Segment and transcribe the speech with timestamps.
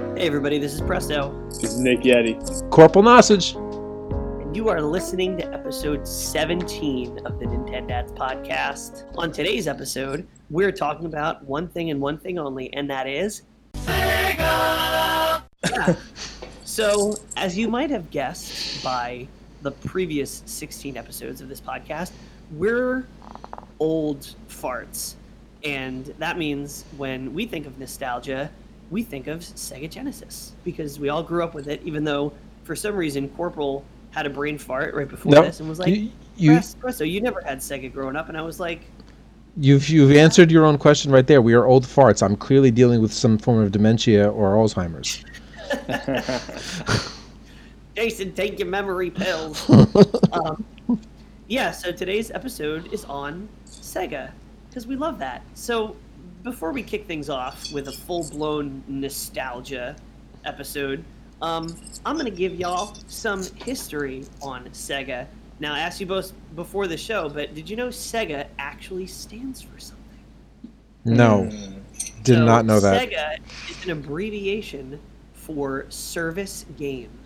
[0.00, 2.70] Hey everybody, this is Presto, This is Nick Yeti.
[2.70, 3.54] Corporal Nosage.
[4.42, 9.04] and you are listening to episode 17 of the Nintendads podcast.
[9.18, 13.42] On today's episode, we're talking about one thing and one thing only, and that is
[13.74, 15.42] Sega.
[15.70, 15.94] Yeah.
[16.64, 19.26] So, as you might have guessed by
[19.62, 22.12] the previous 16 episodes of this podcast,
[22.52, 23.06] we're
[23.80, 25.14] old farts.
[25.64, 28.50] And that means when we think of nostalgia,
[28.90, 32.32] we think of Sega Genesis because we all grew up with it, even though
[32.64, 35.46] for some reason Corporal had a brain fart right before Nope.
[35.46, 38.28] this and was like, you, you, "Pres- Presto, you never had Sega growing up.
[38.28, 38.82] And I was like,
[39.56, 41.40] you've you've answered your own question right there.
[41.40, 42.22] We are old farts.
[42.22, 45.24] I'm clearly dealing with some form of dementia or Alzheimer's.
[47.94, 49.68] Jason, take your memory pills.
[50.32, 50.64] um,
[51.48, 54.30] yeah, so today's episode is on Sega
[54.68, 55.42] because we love that.
[55.54, 55.96] So
[56.42, 59.96] before we kick things off with a full blown nostalgia
[60.44, 61.04] episode,
[61.42, 65.26] um, I'm going to give y'all some history on Sega.
[65.58, 69.60] Now, I asked you both before the show, but did you know Sega actually stands
[69.60, 70.00] for something?
[71.04, 71.50] No,
[72.22, 73.08] did So not know that.
[73.08, 73.38] Sega
[73.70, 75.00] is an abbreviation
[75.32, 77.19] for Service Games.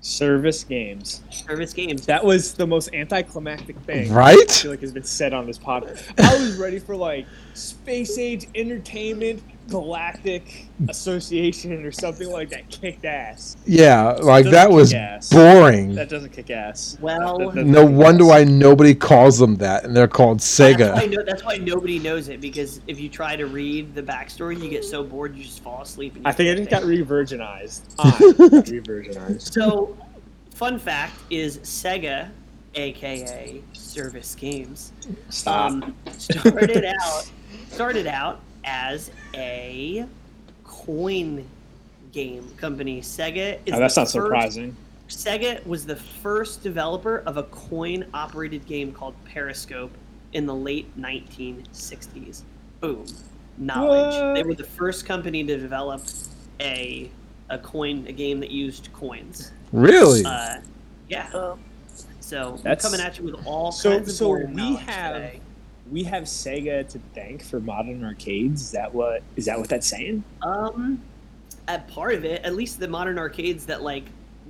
[0.00, 1.22] Service games.
[1.30, 2.06] Service Games.
[2.06, 4.34] That was the most anticlimactic thing right?
[4.34, 4.50] I Right?
[4.50, 5.84] feel like has been said on this pod.
[6.18, 12.68] I was ready for like Space Age Entertainment Galactic Association or something like that.
[12.70, 13.56] Kicked ass.
[13.66, 15.28] Yeah, like doesn't that was ass.
[15.30, 15.94] boring.
[15.94, 16.96] That doesn't kick ass.
[17.00, 18.30] Well- That- that No wonder ass.
[18.30, 21.10] why nobody calls them that, and they're called That's why, Sega.
[21.10, 24.68] no, that's why nobody knows it because if you try to read the backstory, you
[24.70, 26.16] get so bored you just fall asleep.
[26.16, 27.82] And I think I just got re-virginized.
[27.98, 28.10] I
[28.48, 29.52] got re-virginized.
[29.52, 29.96] So,
[30.54, 32.30] fun fact is Sega,
[32.74, 34.92] aka Service Games,
[35.28, 35.70] Stop.
[35.72, 37.30] um, started out
[37.70, 40.06] started out as a
[40.64, 41.46] coin
[42.12, 43.00] game company.
[43.00, 44.76] Sega is Oh, that's not first- surprising.
[45.08, 49.90] Sega was the first developer of a coin operated game called Periscope
[50.34, 52.42] in the late 1960s.
[52.80, 53.06] Boom.
[53.56, 54.14] Knowledge.
[54.14, 54.34] What?
[54.34, 56.02] They were the first company to develop
[56.60, 57.10] a
[57.50, 59.52] a coin a game that used coins.
[59.72, 60.22] Really?
[60.24, 60.56] Uh,
[61.08, 61.30] yeah.
[62.20, 65.14] So we're That's- coming at you with all so- kinds of so we knowledge have-
[65.14, 65.40] today.
[65.90, 68.62] We have Sega to thank for modern arcades.
[68.62, 70.22] Is that what is that what that's saying?
[70.42, 71.02] Um,
[71.66, 74.04] a part of it, at least the modern arcades that like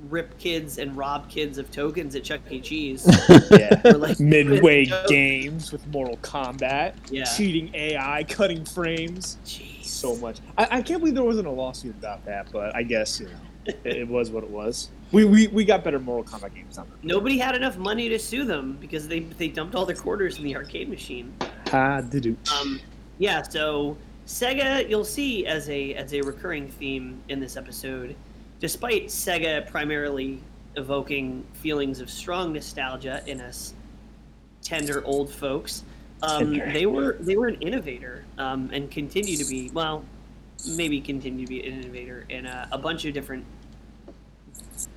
[0.09, 2.61] rip kids and rob kids of tokens at Chuck E.
[2.61, 3.07] Cheese.
[3.51, 3.81] Yeah.
[3.97, 7.25] like, Midway games with Mortal Kombat, Yeah.
[7.25, 9.85] cheating AI, cutting frames, Jeez.
[9.85, 10.39] so much.
[10.57, 13.33] I, I can't believe there wasn't a lawsuit about that, but I guess you know
[13.67, 14.89] it, it was what it was.
[15.11, 16.99] We, we we got better Mortal Kombat games on them.
[17.03, 20.45] Nobody had enough money to sue them because they they dumped all their quarters in
[20.45, 21.35] the arcade machine.
[21.69, 22.37] Ha did.
[22.61, 22.81] Um,
[23.19, 28.15] yeah, so Sega you'll see as a as a recurring theme in this episode,
[28.61, 30.41] despite Sega primarily
[30.77, 33.75] evoking feelings of strong nostalgia in us
[34.63, 35.85] tender old folks.
[36.23, 36.73] Um, Tender.
[36.73, 40.05] they were they were an innovator um, and continue to be well,
[40.71, 43.45] maybe continue to be an innovator in a, a bunch of different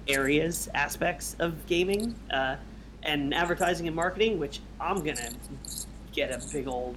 [0.07, 2.55] areas, aspects of gaming, uh,
[3.03, 5.29] and advertising and marketing, which I'm gonna
[6.13, 6.95] get a big old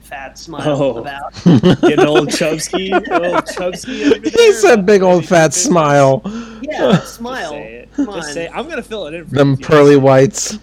[0.00, 0.96] fat smile Oh.
[0.98, 1.34] about.
[1.82, 4.12] Get an old Chubsky, old Chubsky.
[4.16, 5.64] Over he said big old fat for business.
[5.64, 6.22] smile.
[6.62, 7.50] Yeah, Just smile.
[7.50, 7.92] say it.
[7.94, 8.34] Come Just on.
[8.34, 8.48] say.
[8.48, 9.26] I'm gonna fill it in.
[9.26, 9.56] For Them you.
[9.56, 10.58] pearly whites.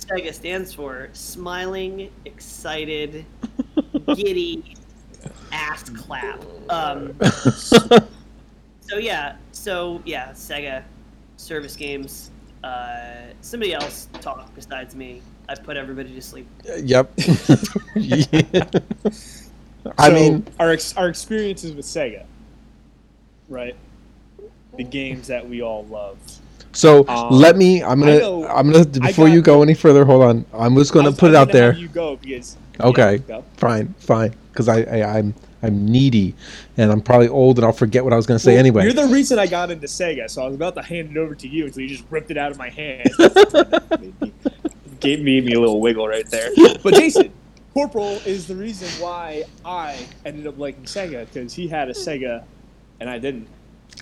[0.00, 3.26] Sega stands for smiling, excited,
[4.14, 4.74] giddy,
[5.52, 6.42] ass clap.
[6.70, 7.14] Um,
[8.80, 10.82] so yeah, so yeah, Sega
[11.38, 12.30] service games.
[12.62, 15.22] Uh, somebody else talk besides me.
[15.48, 16.46] I put everybody to sleep.
[16.82, 17.10] Yep.
[17.96, 18.24] Yeah.
[19.96, 22.24] I So, mean, our ex- our experiences with Sega,
[23.48, 23.74] right?
[24.76, 26.18] The games that we all love.
[26.72, 27.82] so Um, let me.
[27.82, 28.18] I'm gonna.
[28.18, 28.84] know- I'm gonna.
[28.84, 30.44] Before got- you go any further, hold on.
[30.52, 31.72] I'm just gonna was- put it I was out gonna there.
[31.74, 32.56] You go because.
[32.80, 33.12] Okay.
[33.12, 33.44] Yeah, go.
[33.56, 34.34] Fine, fine.
[34.52, 36.34] Because I, I, I'm, I'm needy,
[36.76, 38.84] and I'm probably old, and I'll forget what I was gonna say Well, anyway.
[38.84, 41.34] You're the reason I got into Sega, so I was about to hand it over
[41.34, 43.10] to you until you just ripped it out of my hand.
[45.00, 46.50] Gave me, me a little wiggle right there.
[46.82, 47.32] But Jason,
[47.72, 52.44] Corporal is the reason why I ended up liking Sega because he had a Sega
[53.00, 53.46] and I didn't.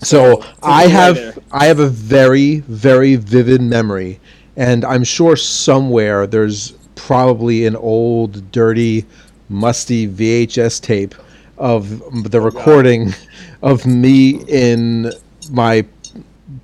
[0.02, 1.34] So take I have there.
[1.52, 4.20] I have a very very vivid memory,
[4.56, 9.04] and I'm sure somewhere there's probably an old dirty
[9.48, 11.14] musty VHS tape
[11.58, 13.12] of the recording
[13.62, 15.12] of me in
[15.50, 15.84] my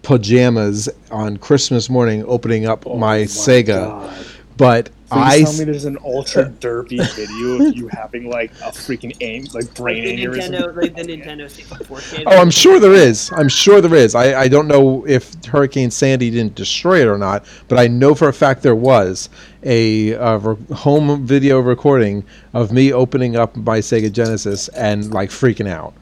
[0.03, 4.11] pajamas on Christmas morning opening up Oh my, Sega.
[4.57, 9.17] But I tell me there's an ultra derpy video of you having like a freaking
[9.21, 10.51] aim, like Like brain the aneurysm.
[10.51, 12.23] Nintendo, like the Nintendo 64 kid.
[12.27, 13.31] Oh, I'm sure there is.
[13.37, 14.15] I'm sure there is.
[14.15, 18.15] I, I don't know if Hurricane Sandy didn't destroy it or not, but I know
[18.15, 19.29] for a fact there was
[19.63, 22.25] a uh, re- home video recording
[22.55, 25.95] of me opening up my Sega Genesis and like freaking out.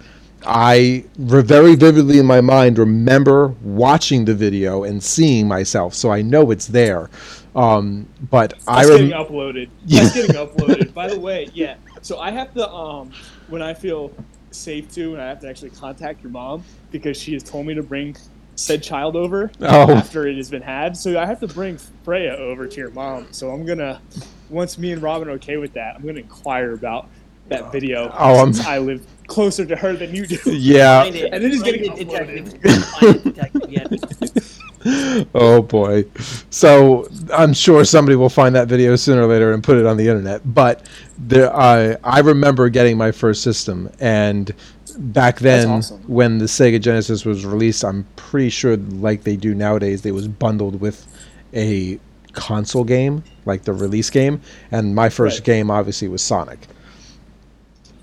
[0.46, 6.22] I very vividly in my mind remember watching the video and seeing myself, so I
[6.22, 7.10] know it's there.
[7.54, 9.68] Um, but I That's rem- getting uploaded.
[9.86, 10.02] Yeah.
[10.04, 10.94] That's getting uploaded.
[10.94, 11.74] By the way, yeah.
[12.02, 13.10] So I have to um
[13.48, 14.12] when I feel
[14.52, 17.74] safe to, and I have to actually contact your mom because she has told me
[17.74, 18.16] to bring
[18.56, 19.90] said child over Oh.
[19.92, 20.96] after it has been had.
[20.96, 23.28] So I have to bring Freya over to your mom.
[23.32, 24.00] So I'm gonna
[24.48, 27.08] once me and Robin are okay with that, I'm gonna inquire about
[27.48, 30.38] that video Oh, I'm- I live closer to her than you do.
[30.50, 31.04] yeah.
[31.04, 32.44] And it is Find getting it, uploaded.
[32.62, 32.84] detective.
[32.86, 33.70] Find it, detective.
[33.70, 35.24] Yeah.
[35.34, 36.04] oh boy.
[36.50, 39.96] So I'm sure somebody will find that video sooner or later and put it on
[39.96, 40.42] the internet.
[40.54, 40.86] But
[41.18, 44.52] there, I I remember getting my first system, and
[44.98, 46.00] back then awesome.
[46.06, 50.28] when the Sega Genesis was released, I'm pretty sure, like they do nowadays, it was
[50.28, 51.06] bundled with
[51.54, 51.98] a
[52.32, 54.40] console game, like the release game.
[54.70, 55.44] And my first Right.
[55.46, 56.68] game obviously was Sonic.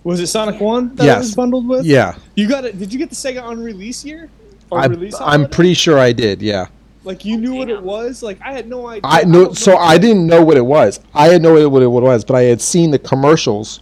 [0.08, 1.16] Was it Sonic One that Yes.
[1.18, 1.86] it was bundled with?
[1.86, 2.80] Yeah, You got it.
[2.80, 4.30] Did you get the Sega on release year?
[4.70, 5.50] Or I, release I'm holiday?
[5.50, 6.42] pretty sure I did.
[6.42, 6.68] Yeah.
[7.04, 8.24] Like you knew what it was.
[8.24, 9.02] Like I had no idea.
[9.04, 9.78] I don't know, so know.
[9.80, 11.02] I didn't know what it was.
[11.14, 13.82] I had no idea what it was, but I had seen the commercials,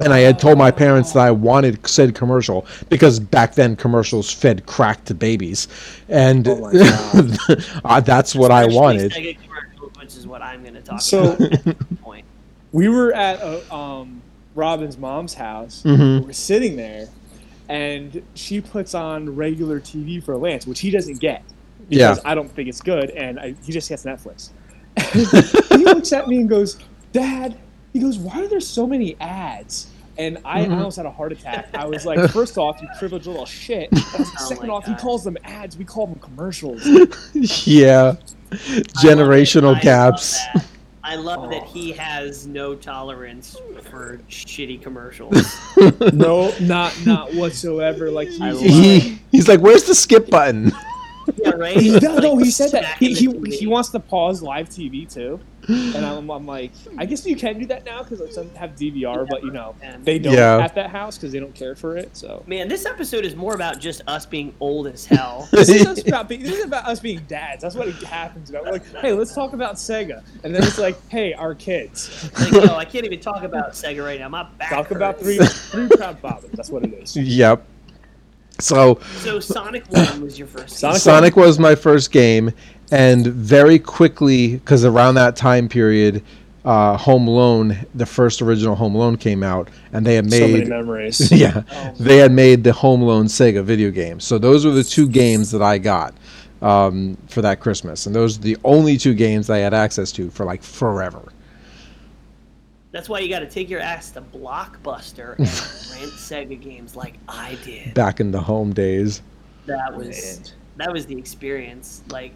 [0.00, 4.32] and I had told my parents that I wanted said commercial because back then commercials
[4.32, 5.68] fed crack to babies,
[6.08, 9.12] and Oh my uh, that's what I wanted.
[9.12, 9.36] Sega
[9.98, 12.24] which is what I'm going to talk So- about at this point.
[12.72, 13.60] we were at uh,
[14.00, 14.20] um,
[14.54, 15.82] Robin's mom's house.
[15.84, 16.24] Mhm.
[16.26, 17.08] We're sitting there,
[17.68, 21.42] and she puts on regular TV for Lance, which he doesn't get
[21.88, 22.10] Yeah.
[22.10, 24.50] because I don't think it's good, and I, he just gets Netflix.
[25.76, 26.78] he looks at me and goes,
[27.12, 27.56] "Dad,"
[27.92, 30.70] he goes, "Why are there so many ads?" And I, Mhm.
[30.70, 31.70] I almost had a heart attack.
[31.74, 33.88] I was like, first off, you privileged little shit.
[33.92, 35.76] And Oh second my off, he calls them ads.
[35.76, 36.86] We call them commercials.
[37.66, 38.14] yeah,
[38.52, 39.78] I love generational it.
[39.78, 40.38] I gaps.
[41.16, 41.46] Love that.
[41.46, 41.72] I love that oh.
[41.72, 45.56] he has no tolerance for shitty commercials.
[46.12, 48.10] no, not not whatsoever.
[48.10, 50.72] Like he's He, he's like, "Where's the skip button?"
[51.36, 51.76] yeah, right?
[51.76, 53.52] He, no, Like, no, he said that he, the he, TV.
[53.52, 57.58] he wants to pause live TV too, and I'm, I'm like, I guess you can
[57.58, 60.58] do that now because like some have DVR, but you know And- they don't Yeah.
[60.58, 62.16] at that house because they don't care for it.
[62.16, 65.48] So Man, this episode is more about just us being old as hell.
[65.52, 67.62] this is us about being, this is about us being dads.
[67.62, 68.50] That's what it happens.
[68.50, 68.64] About.
[68.64, 72.30] We're like, hey, let's talk about Sega, and then it's like, hey, our kids.
[72.38, 74.28] like, yo, I can't even talk about Sega right now.
[74.28, 76.50] My back Talk about three three proud fathers.
[76.54, 77.16] That's what it is.
[77.16, 77.64] yep.
[78.60, 80.76] So So Sonic One was your first.
[80.78, 82.52] Sonic- Sonic was my first game,
[82.94, 86.22] and very quickly, because around that time period,
[86.64, 90.58] uh, Home Alone, the first original Home Alone came out, and they had So many
[90.60, 91.30] made memories.
[91.32, 91.94] yeah, Oh.
[91.98, 94.20] they had made the Home Alone Sega video game.
[94.20, 96.14] So those were the two games that I got
[96.62, 100.30] um, for that Christmas, and those are the only two games I had access to
[100.30, 101.32] for like forever.
[102.92, 105.48] That's why you got to take your ass to Blockbuster and
[106.00, 107.92] rent Sega games like I did.
[107.92, 109.20] Back in the home days.
[109.66, 112.02] That was that was the experience.
[112.10, 112.32] Like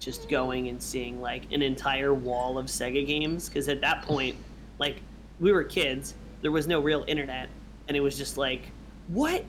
[0.00, 4.34] just going and seeing like an entire wall of Sega games because at that point,
[4.78, 4.96] like
[5.38, 7.48] we were kids, there was no real internet,
[7.86, 8.62] and it was just like,
[9.08, 9.44] what?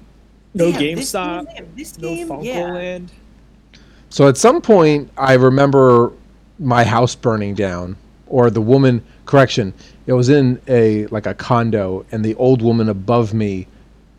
[0.53, 2.73] No They have this GameStop, game, they have This No Funko yeah.
[2.73, 3.11] Land.
[4.09, 6.11] So at some point, I remember
[6.59, 7.95] my house burning down,
[8.27, 9.03] or the woman.
[9.25, 9.73] Correction,
[10.07, 13.67] it was in a like a condo, and the old woman above me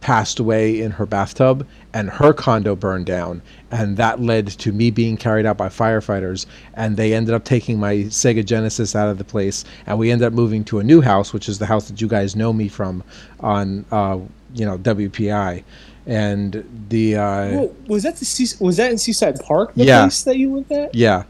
[0.01, 4.91] passed away in her bathtub, and her condo burned down, and that led to me
[4.93, 9.19] being carried out by firefighters, and they ended up taking my Sega Genesis out of
[9.19, 11.89] the place, and we ended up moving to a new house, which is the house
[11.89, 13.03] that you guys know me from
[13.41, 14.19] on uh,
[14.55, 15.65] you know WPI,
[16.07, 19.75] and the uh, Whoa, was that the was that in Seaside Park?
[19.75, 20.03] The Yeah.
[20.03, 20.95] place that you lived at?
[20.95, 21.25] yeah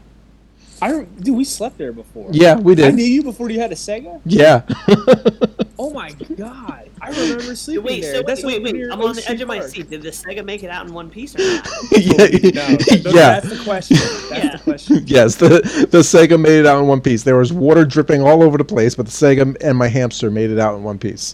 [0.81, 2.27] I dude, we slept there before.
[2.33, 2.85] yeah we did.
[2.85, 4.19] I knew you before you had a Sega.
[4.25, 4.63] yeah.
[5.79, 8.15] Oh my god, I remember sleeping Wait, there.
[8.15, 9.71] so That's wait, over wait, I'm on the edge of my Park.
[9.71, 9.89] seat.
[9.89, 11.67] Did the Sega make it out in one piece or not?
[11.91, 12.13] yeah,
[12.51, 12.77] No, no,
[13.11, 13.39] yeah.
[13.39, 13.97] that's the question.
[13.97, 14.51] That's Yeah.
[14.57, 15.03] the question.
[15.05, 15.49] Yes, the
[15.91, 17.23] the Sega made it out in one piece.
[17.23, 20.49] There was water dripping all over the place, but the Sega and my hamster made
[20.49, 21.33] it out in one piece.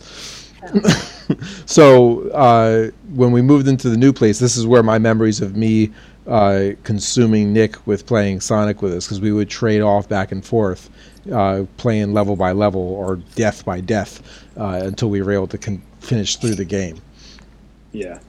[1.65, 5.55] so uh, when we moved into the new place, this is where my memories of
[5.55, 5.91] me
[6.27, 10.45] uh, consuming Nick with playing Sonic with us, because we would trade off back and
[10.45, 10.89] forth,
[11.31, 14.21] uh, playing level by level or death by death
[14.59, 16.99] uh, until we were able to con- finish through the game.
[17.91, 18.19] Yeah,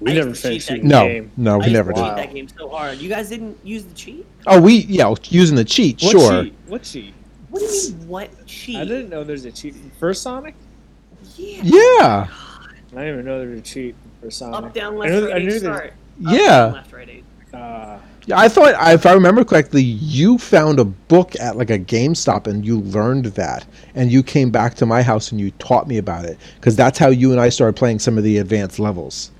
[0.00, 1.30] we used never finished cheat the No, game.
[1.36, 2.04] no, we used never did.
[2.04, 2.98] that game so hard.
[2.98, 4.24] You guys didn't use the cheat?
[4.46, 6.42] Oh, we yeah, using the cheat, What sure.
[6.44, 6.54] cheat?
[6.68, 7.14] What cheat?
[7.50, 8.08] What do you mean?
[8.08, 8.76] What cheat?
[8.76, 10.54] I didn't know there's a cheat for Sonic.
[11.36, 11.60] Yeah.
[11.64, 14.66] Yeah, I didn't even know there was a cheat for Sonic.
[14.66, 15.86] Up, down, I left, knew- right, I knew there- start.
[15.86, 16.38] Up, Yeah.
[16.48, 17.24] down, left, right, eight.
[17.52, 17.98] Uh, Yeah,
[18.32, 22.64] I thought, if I remember correctly, you found a book at like a GameStop and
[22.64, 26.24] you learned that, and you came back to my house and you taught me about
[26.24, 29.30] it because that's how you and I started playing some of the advanced levels.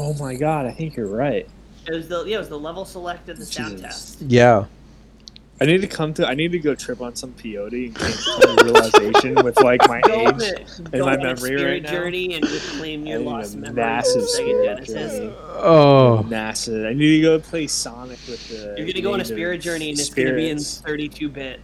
[0.00, 1.48] oh my god, I think you're right.
[1.86, 4.16] It was the yeah, it was the level select of the sound Jesus.
[4.16, 4.22] test.
[4.22, 4.66] Yeah,
[5.62, 6.26] I need to come to.
[6.26, 10.00] I need to go trip on some peyote and come to realization with like my
[10.06, 10.42] Go age.
[10.42, 10.56] a,
[10.92, 11.90] and my memory spirit right now.
[11.92, 15.18] journey and reclaim your I lost memories massive of spirit Genesis.
[15.18, 15.34] journey.
[15.58, 16.84] Oh, Massive.
[16.86, 18.74] I need to go play Sonic with the.
[18.76, 21.60] You're gonna go on a spirit journey and it's gonna be in 32 bit.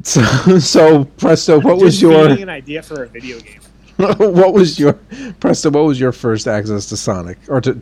[0.04, 0.22] so,
[0.60, 3.60] so Presto, what was Just your an idea for a video game?
[3.96, 4.92] what was your
[5.40, 5.70] Presto?
[5.70, 7.74] What was your first access to Sonic or to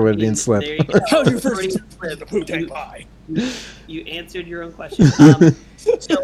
[0.00, 0.62] for it being slip?
[0.62, 0.98] There you go.
[1.10, 1.54] How's your first
[1.98, 2.32] Freudian the slip.
[2.32, 3.06] Wu-Tang You- Pie?
[3.86, 5.06] you answered your own question.
[5.20, 6.16] Um, so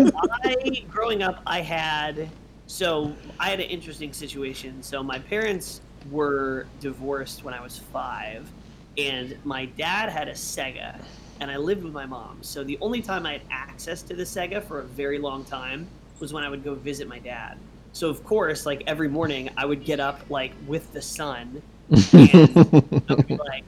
[0.45, 2.29] I, growing up, I had
[2.67, 4.83] so I had an interesting situation.
[4.83, 8.51] So my parents were divorced when I was five,
[8.97, 11.01] and my dad had a Sega,
[11.41, 12.39] and I lived with my mom.
[12.43, 15.87] So the only time I had access to the Sega for a very long time
[16.21, 17.59] was when I would go visit my dad.
[17.93, 23.65] So of course, like every morning, I would get up like with the sun, like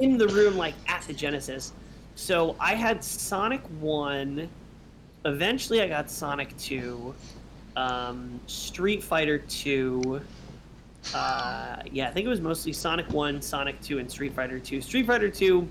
[0.00, 1.72] in the room, like at the Genesis.
[2.14, 4.48] So I had Sonic One.
[5.24, 7.14] Eventually, I got Sonic Two,
[7.76, 10.20] um, Street Fighter Two.
[11.14, 14.80] Uh, yeah, I think it was mostly Sonic One, Sonic Two, and Street Fighter Two.
[14.80, 15.68] Street Fighter Two,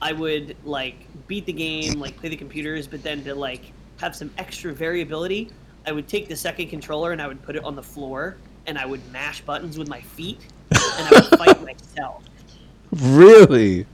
[0.00, 0.96] I would like
[1.26, 5.50] beat the game, like play the computers, but then to like have some extra variability,
[5.86, 8.78] I would take the second controller and I would put it on the floor and
[8.78, 12.22] I would mash buttons with my feet and I would fight myself.
[12.92, 13.86] really?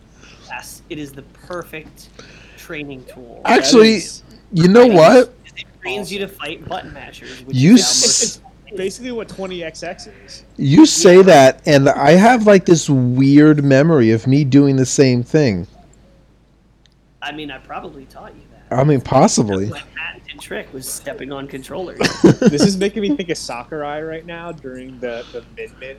[0.48, 2.08] Yes, it is the perfect
[2.56, 3.40] training tool.
[3.44, 5.34] Actually, That is- you know what?
[5.56, 7.42] It trains you to fight button mashers.
[7.44, 8.40] Which You is s-
[8.76, 10.44] basically what 20XX is.
[10.56, 15.22] You say that, and I have like this weird memory of me doing the same
[15.22, 15.66] thing.
[17.22, 18.76] I mean, I probably taught you that.
[18.76, 19.66] I mean, possibly.
[19.70, 21.98] My patented trick was stepping on controllers.
[22.40, 25.96] This is making me think of Sakurai right now during the the Min Min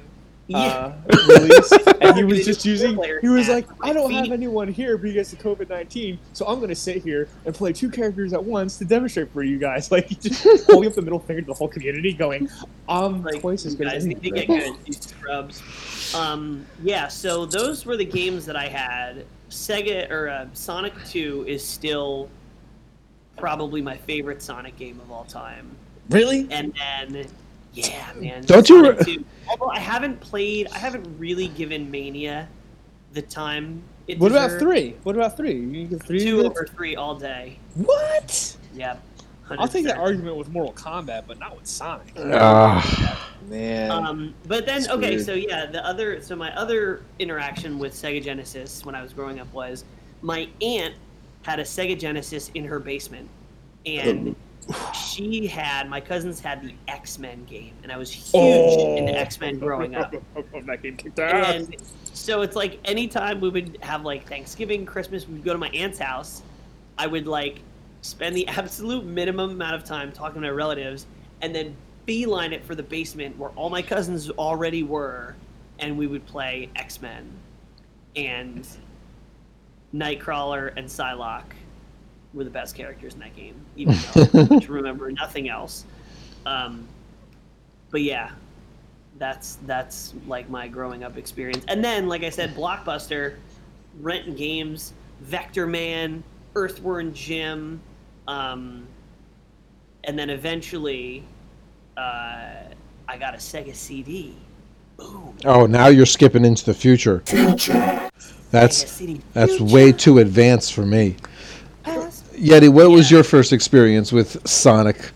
[0.47, 0.93] yeah.
[1.09, 3.01] uh, and he was just using.
[3.21, 6.69] He was like, "I don't have anyone here because of COVID nineteen, so I'm going
[6.69, 10.09] to sit here and play two characters at once to demonstrate for you guys." Like
[10.19, 12.49] just holding up the middle finger to the whole community, going,
[12.89, 14.75] "I'm like twice as good guys as need to get good.
[14.83, 15.63] These scrubs.
[16.13, 19.25] Um, yeah, so those were the games that I had.
[19.49, 22.29] Sega or uh, Sonic Two is still
[23.37, 25.75] probably my favorite Sonic game of all time.
[26.09, 26.47] Really?
[26.51, 27.27] And then,
[27.75, 28.43] yeah, man.
[28.43, 32.47] Don't you re- Although I haven't played, I haven't really given Mania
[33.13, 33.81] the time.
[34.07, 34.95] It What about three?
[35.03, 35.53] What about three?
[35.55, 36.19] You give three.
[36.19, 36.59] Two minutes?
[36.59, 37.59] over three all day.
[37.75, 38.57] What?
[38.73, 39.01] Yep.
[39.51, 42.11] I'll take that argument with Mortal Kombat, but not with Sonic.
[42.17, 43.91] Ah, Man.
[43.91, 45.25] Um, but then, That's okay, weird.
[45.25, 49.39] so yeah, the other, so my other interaction with Sega Genesis when I was growing
[49.39, 49.85] up was
[50.23, 50.95] my aunt
[51.43, 53.29] had a Sega Genesis in her basement,
[53.85, 54.35] and
[54.93, 58.95] she had my cousins had the X Men game, and I was huge Oh.
[58.97, 60.11] into X Men growing up.
[60.65, 61.53] that game kicked ass.
[61.55, 61.75] And
[62.13, 65.99] so it's like anytime we would have like Thanksgiving, Christmas, we'd go to my aunt's
[65.99, 66.41] house.
[66.97, 67.59] I would like
[68.01, 71.05] spend the absolute minimum amount of time talking to my relatives,
[71.41, 75.35] and then beeline it for the basement where all my cousins already were,
[75.79, 77.29] and we would play X Men,
[78.15, 78.67] and
[79.93, 81.53] Nightcrawler and Psylocke
[82.35, 85.85] were the best characters in that game, even though I remember nothing else.
[86.45, 86.87] Um,
[87.89, 88.31] but yeah,
[89.17, 91.63] that's that's like my growing up experience.
[91.67, 93.35] And then, like I said, Blockbuster,
[94.01, 96.23] renting games, Vector Man,
[96.55, 97.79] Earthworm Jim,
[98.27, 98.85] um,
[100.03, 101.23] and then eventually,
[101.97, 102.51] uh,
[103.07, 104.35] I got a Sega CD.
[104.97, 105.35] Boom.
[105.43, 107.21] oh, now you're skipping into the future.
[107.25, 108.09] Sega
[108.51, 109.01] That's
[109.33, 111.17] that's way too advanced for me.
[112.35, 112.45] Past.
[112.45, 115.11] Yeti, what was your first experience with Sonic?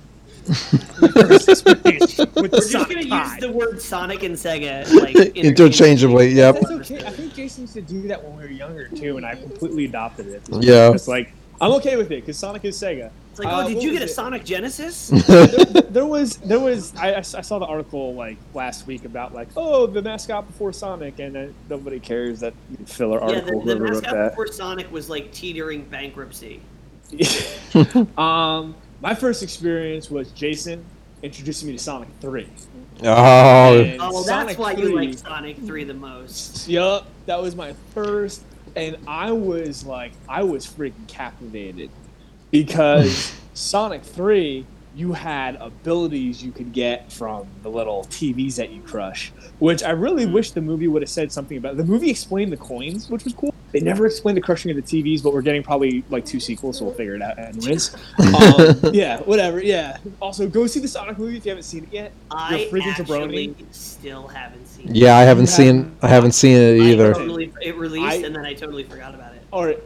[0.50, 6.56] with the We're just Sonic gonna use the word Sonic and Sega like Interchangeably, yep.
[6.56, 7.06] That's okay.
[7.06, 9.86] I think Jason used to do that when we were younger too, and I completely
[9.86, 10.42] adopted it.
[10.50, 10.92] Yeah.
[10.92, 13.12] It's like I'm okay with it because Sonic is Sega.
[13.32, 14.10] It's like, Uh, oh, did you get a it?
[14.10, 15.10] Sonic Genesis?
[15.28, 19.50] there, there was there was I, I saw the article like last week about like
[19.56, 22.54] oh the mascot before Sonic and then nobody cares that
[22.86, 26.62] filler yeah, the, article the whoever wrote mascot before Sonic was like teetering bankruptcy.
[27.12, 28.08] That.
[28.18, 30.84] um, my first experience was Jason
[31.22, 32.48] introducing me to Sonic Three.
[33.04, 36.68] Oh, And Oh, that's Sonic why 3 you like Sonic 3 the most.
[36.68, 38.44] Yup, that was my first,
[38.76, 41.90] and I was like, I was freaking captivated.
[42.52, 48.82] because Sonic 3 you had abilities you could get from the little TVs that you
[48.82, 51.78] crush, which I really wish the movie would have said something about.
[51.78, 53.54] The movie explained the coins, which was cool.
[53.72, 56.78] They never explained the crushing of the TVs, but we're getting probably like two sequels,
[56.80, 57.94] so we'll figure it out anyways.
[58.20, 59.62] um, yeah, whatever.
[59.64, 59.98] Yeah.
[60.22, 62.12] Also, go see the Sonic movie if you haven't seen it yet.
[62.32, 63.56] I You're actually jabroni.
[63.74, 64.90] still haven't seen.
[64.90, 64.96] it.
[64.96, 67.14] Yeah, I haven't You seen haven't- I haven't seen it either.
[67.14, 69.42] totally, it released I- and then I totally forgot about it.
[69.54, 69.80] All right,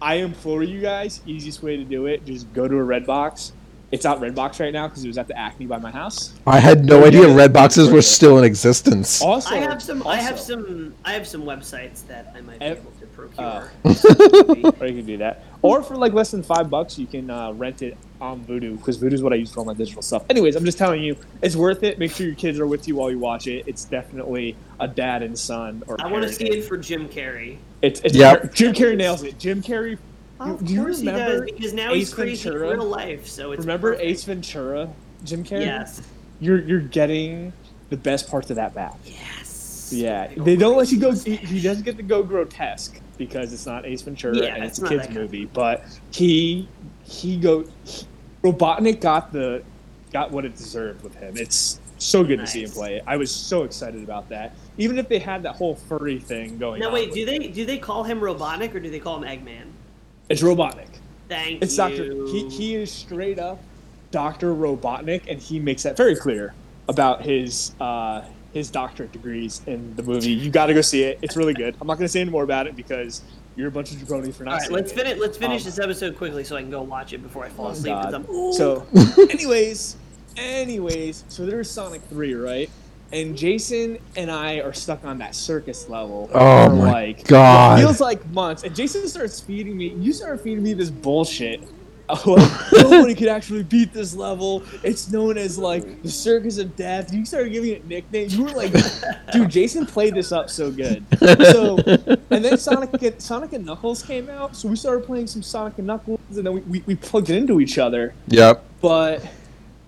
[0.00, 3.52] I implore you guys, easiest way to do it, just go to a Redbox.
[3.94, 6.34] It's out Redbox right now because it was at the Acme by my house.
[6.48, 7.34] I had no Go idea get it.
[7.34, 9.22] red boxes were still in existence.
[9.22, 10.04] Also, I have some.
[10.04, 10.94] I have also- some.
[11.04, 13.70] I have some websites that I might be Ev- able to procure.
[13.84, 14.72] uh.
[14.80, 15.44] Or you can do that.
[15.62, 18.98] Or for like less than five bucks, you can uh, rent it on Vudu because
[18.98, 20.24] Vudu is what I use for all my digital stuff.
[20.28, 22.00] Anyways, I'm just telling you, it's worth it.
[22.00, 23.62] Make sure your kids are with you while you watch it.
[23.68, 25.84] It's definitely a dad and son.
[25.86, 27.58] Or I want to see it for Jim Carrey.
[27.80, 28.54] It's, it's Yep.
[28.54, 29.38] Jim Carrey nails it.
[29.38, 29.98] Jim Carrey.
[30.40, 32.70] Of you course he does, because now Ace he's crazy Ventura?
[32.72, 33.26] in real life.
[33.26, 34.10] So it's Remember perfect.
[34.10, 34.90] Ace Ventura?
[35.24, 35.60] Jim Carrey.
[35.66, 36.02] Yes.
[36.40, 37.52] You're you're getting
[37.90, 38.96] the best parts of that back.
[39.04, 39.90] Yes.
[39.94, 41.12] Yeah, Big they don't let you go.
[41.12, 44.78] He, he doesn't get to go grotesque because it's not Ace Ventura Yeah, and it's
[44.78, 45.44] it's a kids that kind of- movie.
[45.46, 46.68] But he
[47.04, 48.06] he go he,
[48.42, 49.62] Robotnik got the
[50.12, 51.36] got what it deserved with him.
[51.36, 52.76] It's so good to see him Nice.
[52.76, 53.02] play.
[53.06, 54.54] I was so excited about that.
[54.78, 56.80] Even if they had that whole furry thing going.
[56.80, 59.28] Now on wait, do they do they call him Robotnik or do they call him
[59.40, 59.66] Eggman?
[60.34, 60.88] It's Robotnik.
[61.28, 61.76] Thank It's you.
[61.78, 62.04] Doctor.
[62.26, 63.58] He he is straight up
[64.10, 66.54] Doctor Robotnik, and he makes that very clear
[66.88, 68.22] about his uh,
[68.52, 70.30] his doctorate degrees in the movie.
[70.32, 71.18] You got to go see it.
[71.22, 71.74] It's really good.
[71.80, 73.22] I'm not going to say any more about it because
[73.56, 74.96] you're a bunch of jabroni for not All right, let's it.
[74.96, 75.18] finish.
[75.18, 77.66] Let's finish Um, this episode quickly so I can go watch it before I fall
[77.68, 77.94] Oh, asleep.
[77.94, 78.14] 'cause God.
[78.28, 78.52] I'm.
[78.52, 78.86] So,
[79.30, 79.96] anyways,
[80.36, 82.68] anyways, so there's Sonic Three, right?
[83.14, 86.28] And Jason and I are stuck on that circus level.
[86.34, 87.78] Oh for my like, God.
[87.78, 88.64] It feels like months.
[88.64, 89.90] And Jason starts feeding me.
[89.90, 91.62] You start feeding me this bullshit.
[92.26, 94.64] Nobody could actually beat this level.
[94.82, 97.14] It's known as like the circus of death.
[97.14, 98.36] You started giving it nicknames.
[98.36, 98.74] You were like,
[99.32, 101.04] dude, Jason played this up so good.
[101.20, 101.78] So,
[102.30, 104.56] and then Sonic and, Sonic and Knuckles came out.
[104.56, 107.36] So we started playing some Sonic and Knuckles, and then we, we, we plugged it
[107.36, 108.12] into each other.
[108.26, 108.64] Yep.
[108.80, 109.24] But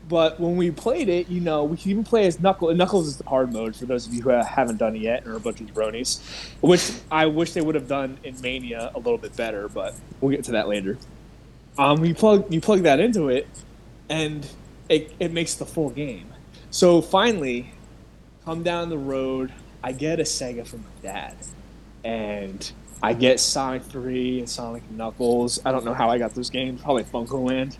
[0.08, 2.76] but when we played it, you know, we can even play as Knuckles.
[2.76, 5.32] Knuckles is the hard mode for those of you who haven't done it yet and
[5.32, 6.20] are a bunch of bronies,
[6.60, 9.68] which I wish they would have done in Mania a little bit better.
[9.68, 10.96] But we'll get to that later.
[11.78, 13.48] Um, you plug you plug that into it,
[14.08, 14.48] and
[14.88, 16.32] it, it makes the full game.
[16.70, 17.72] So finally,
[18.44, 19.52] come down the road.
[19.82, 21.36] I get a Sega from my dad,
[22.04, 22.70] and
[23.02, 25.60] I get Sonic Three and Sonic Knuckles.
[25.64, 26.80] I don't know how I got those games.
[26.80, 27.76] Probably FuncoLand.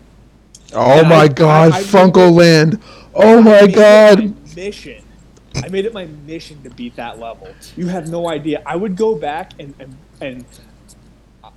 [0.73, 2.81] Oh And my I- God, I- I FuncoLand.
[3.15, 4.19] Oh my God.
[4.23, 5.03] my mission.
[5.55, 7.47] I made it my mission to beat that level.
[7.75, 8.61] You have no idea.
[8.65, 10.45] I would go back and and, and
[11.43, 11.49] uh,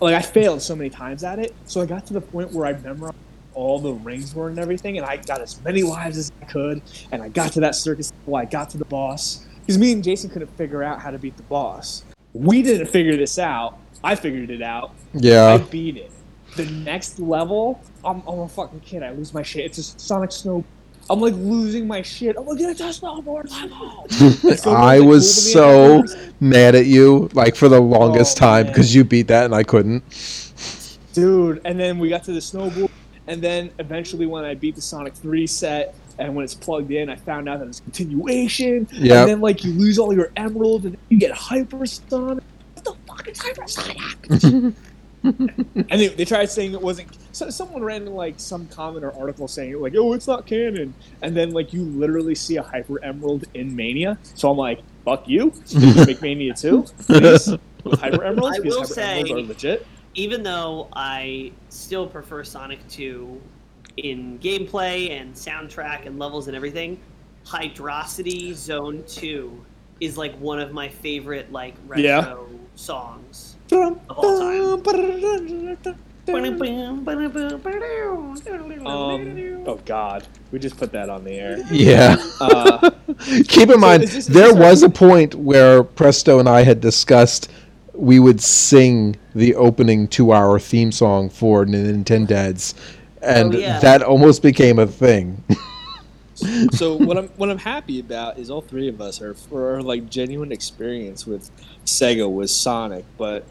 [0.00, 1.54] like I failed so many times at it.
[1.66, 3.14] So I got to the point where I memorized
[3.54, 6.82] all the rings were and everything, and I got as many lives as I could.
[7.12, 8.36] And I got to that circus level.
[8.36, 11.36] I got to the boss because me and Jason couldn't figure out how to beat
[11.36, 12.04] the boss.
[12.32, 13.78] We didn't figure this out.
[14.02, 14.90] I figured it out.
[15.12, 16.10] Yeah, I beat it.
[16.56, 19.02] The next level, I'm, I'm a fucking kid.
[19.02, 19.64] I lose my shit.
[19.66, 20.64] It's a Sonic Snow.
[21.10, 22.36] I'm like losing my shit.
[22.38, 24.56] I'm like, it's a snowboard level.
[24.56, 26.02] So I like, was so
[26.40, 29.64] mad at you, like for the longest Oh, time, because you beat that and I
[29.64, 30.02] couldn't.
[31.12, 31.60] dude.
[31.64, 32.90] And then we got to the snowboard,
[33.26, 37.10] and then eventually when I beat the Sonic Three set, and when it's plugged in,
[37.10, 38.88] I found out that it's continuation.
[38.92, 39.16] Yep.
[39.16, 42.42] And then like you lose all your emeralds, and you get Hyper Sonic.
[42.74, 44.74] What the fuck is Hyper Sonic?
[45.24, 47.08] and they, they tried saying it wasn't.
[47.32, 50.94] So someone ran like some comment or article saying it like, "Oh, it's not canon,"
[51.22, 54.18] and then like you literally see a Hyper Emerald in Mania.
[54.34, 55.50] So I'm like, "Fuck you!
[55.68, 56.82] Did you make Mania too?
[57.06, 57.48] Please
[57.84, 62.06] with Hyper Emeralds I because will Hyper say- Emeralds are legit." even though I still
[62.06, 63.40] prefer Sonic 2
[63.96, 67.00] in gameplay and soundtrack and levels and everything,
[67.44, 69.64] Hydrocity Zone 2
[70.00, 72.58] is like one of my favorite like retro Yeah.
[72.76, 73.53] songs.
[78.86, 81.58] Um, oh God, we just put that on the air.
[81.70, 82.16] Yeah.
[82.40, 82.90] Uh,
[83.48, 86.80] Keep in mind, is this- is there was a point where Presto and I had
[86.80, 87.50] discussed
[87.92, 92.74] we would sing the opening two-hour theme song for Nintendads,
[93.22, 93.78] and Oh, yeah.
[93.80, 95.42] that almost became a thing.
[96.72, 99.82] so what I'm what I'm happy about is all three of us are for our
[99.82, 101.50] like genuine experience with
[101.86, 103.46] Sega was Sonic, but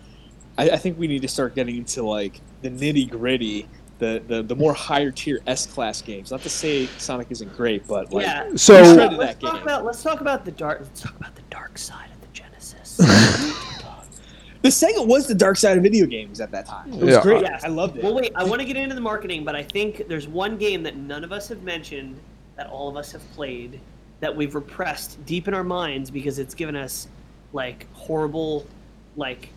[0.58, 3.68] I, I think we need to start getting into like the nitty gritty,
[4.00, 6.32] the, the the more higher tier S class games.
[6.32, 8.50] Not to say Sonic isn't great, but like yeah.
[8.56, 9.64] So- Let's let's that talk game.
[9.64, 12.98] about let's talk about the dark let's talk about the dark side of the Genesis.
[14.62, 16.94] the Sega was the dark side of video games at that time.
[16.94, 17.22] It was Yeah.
[17.22, 17.42] great.
[17.42, 17.64] Yes.
[17.64, 18.04] I loved it.
[18.04, 20.84] Well, wait, I want to get into the marketing, but I think there's one game
[20.84, 22.20] that none of us have mentioned
[22.56, 23.80] that all of us have played
[24.22, 27.08] that we've repressed deep in our minds because it's given us
[27.52, 28.66] like horrible,
[29.18, 29.50] like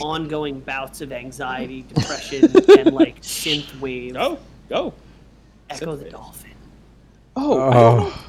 [0.00, 2.44] ongoing bouts of anxiety, depression,
[2.78, 4.14] and like synth wave.
[4.14, 4.94] Go, go.
[5.70, 6.50] Ecco the Dolphin.
[7.36, 7.74] Oh, I, don't,
[8.12, 8.26] Oh.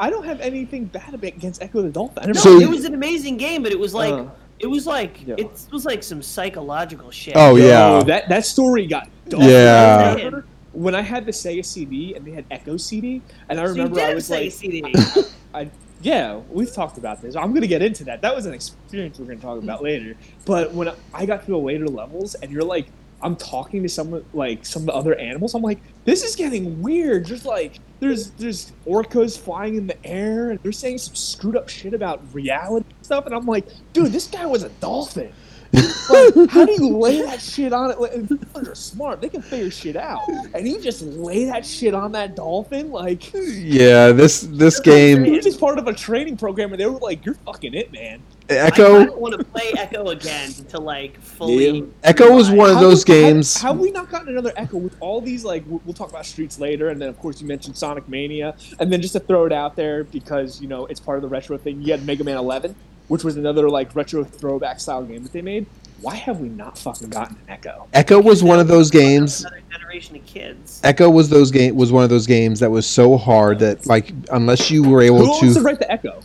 [0.00, 2.26] I don't have anything bad about against Ecco the Dolphin.
[2.28, 4.26] No, So- it was an amazing game, but it was like Uh.
[4.58, 5.34] it was like Yeah.
[5.38, 7.34] it was like some psychological shit.
[7.36, 8.02] Oh Yo, yeah.
[8.04, 9.42] that that story got dark.
[9.44, 10.16] Yeah.
[10.18, 10.42] I
[10.72, 13.82] when I had the Sega CD and they had Ecco CD, and I So you
[13.82, 14.94] remember did I have was Sega like, CD.
[15.54, 17.34] I yeah, we've talked about this.
[17.36, 18.22] I'm gonna get into that.
[18.22, 20.16] That was an experience we're gonna talk about later.
[20.44, 22.86] But when I got to the later levels, and you're like,
[23.20, 25.54] I'm talking to some like some of the other animals.
[25.54, 27.24] I'm like, this is getting weird.
[27.24, 31.68] Just like there's there's orcas flying in the air, and they're saying some screwed up
[31.68, 33.26] shit about reality stuff.
[33.26, 35.32] And I'm like, dude, this guy was a dolphin.
[35.72, 38.00] Like, how do you lay that shit on it?
[38.00, 38.12] Like,
[38.54, 39.20] They're smart.
[39.20, 40.22] They can figure shit out.
[40.54, 42.90] And he just lay that shit on that dolphin.
[42.90, 46.86] Like, yeah, this this he game was just part of a training program, and they
[46.86, 50.50] were like, "You're fucking it, man." I, I Ecco don't want to play Ecco again
[50.70, 51.80] to like fully.
[51.80, 51.84] Yeah.
[52.12, 53.60] Ecco was one of How- those how- games.
[53.60, 55.44] How, have we not gotten another Ecco with all these?
[55.44, 58.56] Like, we'll, we'll talk about Streets later, and then of course you mentioned Sonic Mania,
[58.80, 61.28] and then just to throw it out there because you know it's part of the
[61.28, 61.82] retro thing.
[61.82, 62.74] You had Mega Man 11,
[63.08, 65.66] which was another like retro throwback style game that they made.
[66.00, 67.88] Why have we not fucking gotten an Ecco?
[67.92, 69.40] Ecco was one of those games.
[69.40, 70.80] Another generation of kids.
[70.84, 74.12] Ecco was those game was one of those games that was so hard that like
[74.30, 76.22] unless you were able Who able owns the to, right to Ecco?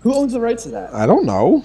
[0.00, 0.94] Who owns the rights to that?
[0.94, 1.64] I don't know.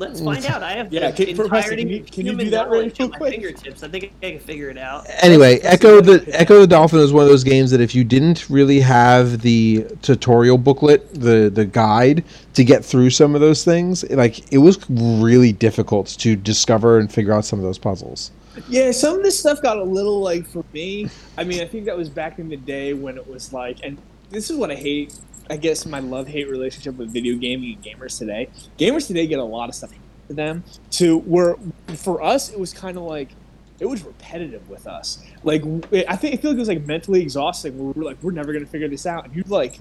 [0.00, 0.50] I don't, let's find mm.
[0.50, 0.62] out.
[0.62, 2.78] I have Yeah, the can- Professor, entirety can you- can you human do that really
[2.86, 3.32] knowledge real my quick?
[3.34, 3.82] fingertips.
[3.82, 5.06] I think I can figure it out.
[5.20, 7.44] Anyway, Let's- let's Ecco the what we can- Ecco the Dolphin was one of those
[7.44, 12.84] games that if you didn't really have the tutorial booklet, the the guide to get
[12.84, 17.44] through some of those things, like it was really difficult to discover and figure out
[17.44, 18.30] some of those puzzles.
[18.68, 21.08] Yeah, some of this stuff got a little like for me.
[21.36, 23.96] I mean, I think that was back in the day when it was like, and
[24.30, 25.14] this is what I hate.
[25.50, 28.48] I guess my love hate relationship with video gaming and gamers today.
[28.78, 29.92] Gamers today get a lot of stuff
[30.28, 30.62] to them.
[30.92, 31.56] To where
[31.96, 33.30] for us, it was kind of like
[33.80, 35.22] it was repetitive with us.
[35.44, 35.62] Like
[36.08, 37.78] I think I feel like it was like mentally exhausting.
[37.78, 39.80] We're like, we're never gonna figure this out, and you'd like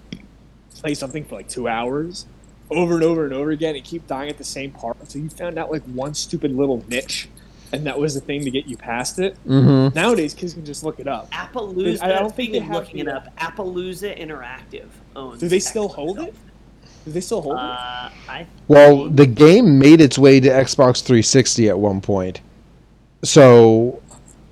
[0.75, 2.27] play something for like two hours
[2.69, 5.29] over and over and over again and keep dying at the same part until you
[5.29, 7.29] found out like one stupid little niche
[7.71, 9.35] and that was the thing to get you past it.
[9.45, 9.95] Mm-hmm.
[9.95, 11.29] Nowadays, kids can just look it up.
[11.31, 12.01] Appaloosa.
[12.01, 13.35] I don't think they of have looking it up.
[13.37, 15.39] Appaloosa Interactive owns.
[15.39, 16.35] Do they still Ecco the hold it?
[17.05, 17.61] Do they still hold it?
[17.61, 22.41] Uh, I Well, the game made its way to Xbox 360 at one point,
[23.23, 24.01] so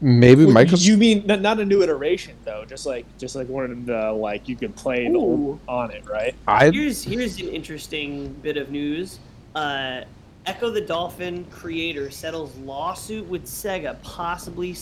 [0.01, 0.85] maybe Well, Microsoft.
[0.85, 2.65] You mean not, not a new iteration though?
[2.65, 6.35] Just like just like one of the like you could play the on it, right?
[6.47, 9.19] I Here's here's an interesting bit of news.
[9.53, 10.01] Uh,
[10.47, 14.75] Ecco the Dolphin creator settles lawsuit with Sega, possibly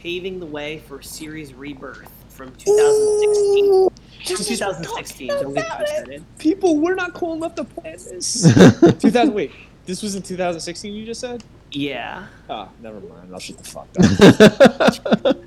[0.00, 3.88] paving the way for series rebirth from 2016.
[3.88, 5.28] From 2016.
[5.28, 6.24] Don't get excited.
[6.38, 8.42] People, we're not cool enough to plan this.
[8.80, 9.32] 2000.
[9.32, 9.52] Wait,
[9.86, 10.92] this was in 2016.
[10.92, 11.44] You just said?
[11.70, 13.32] Yeah, Ah, never mind.
[13.32, 13.88] I'll shut the fuck
[15.24, 15.36] up.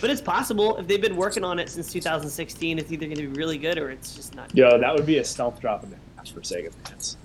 [0.00, 2.78] but it's possible if they've been working on it since 2016.
[2.78, 4.54] It's either going to be really good or it's just not.
[4.54, 7.16] Yo, that would be a stealth drop in the ass for Sega fans.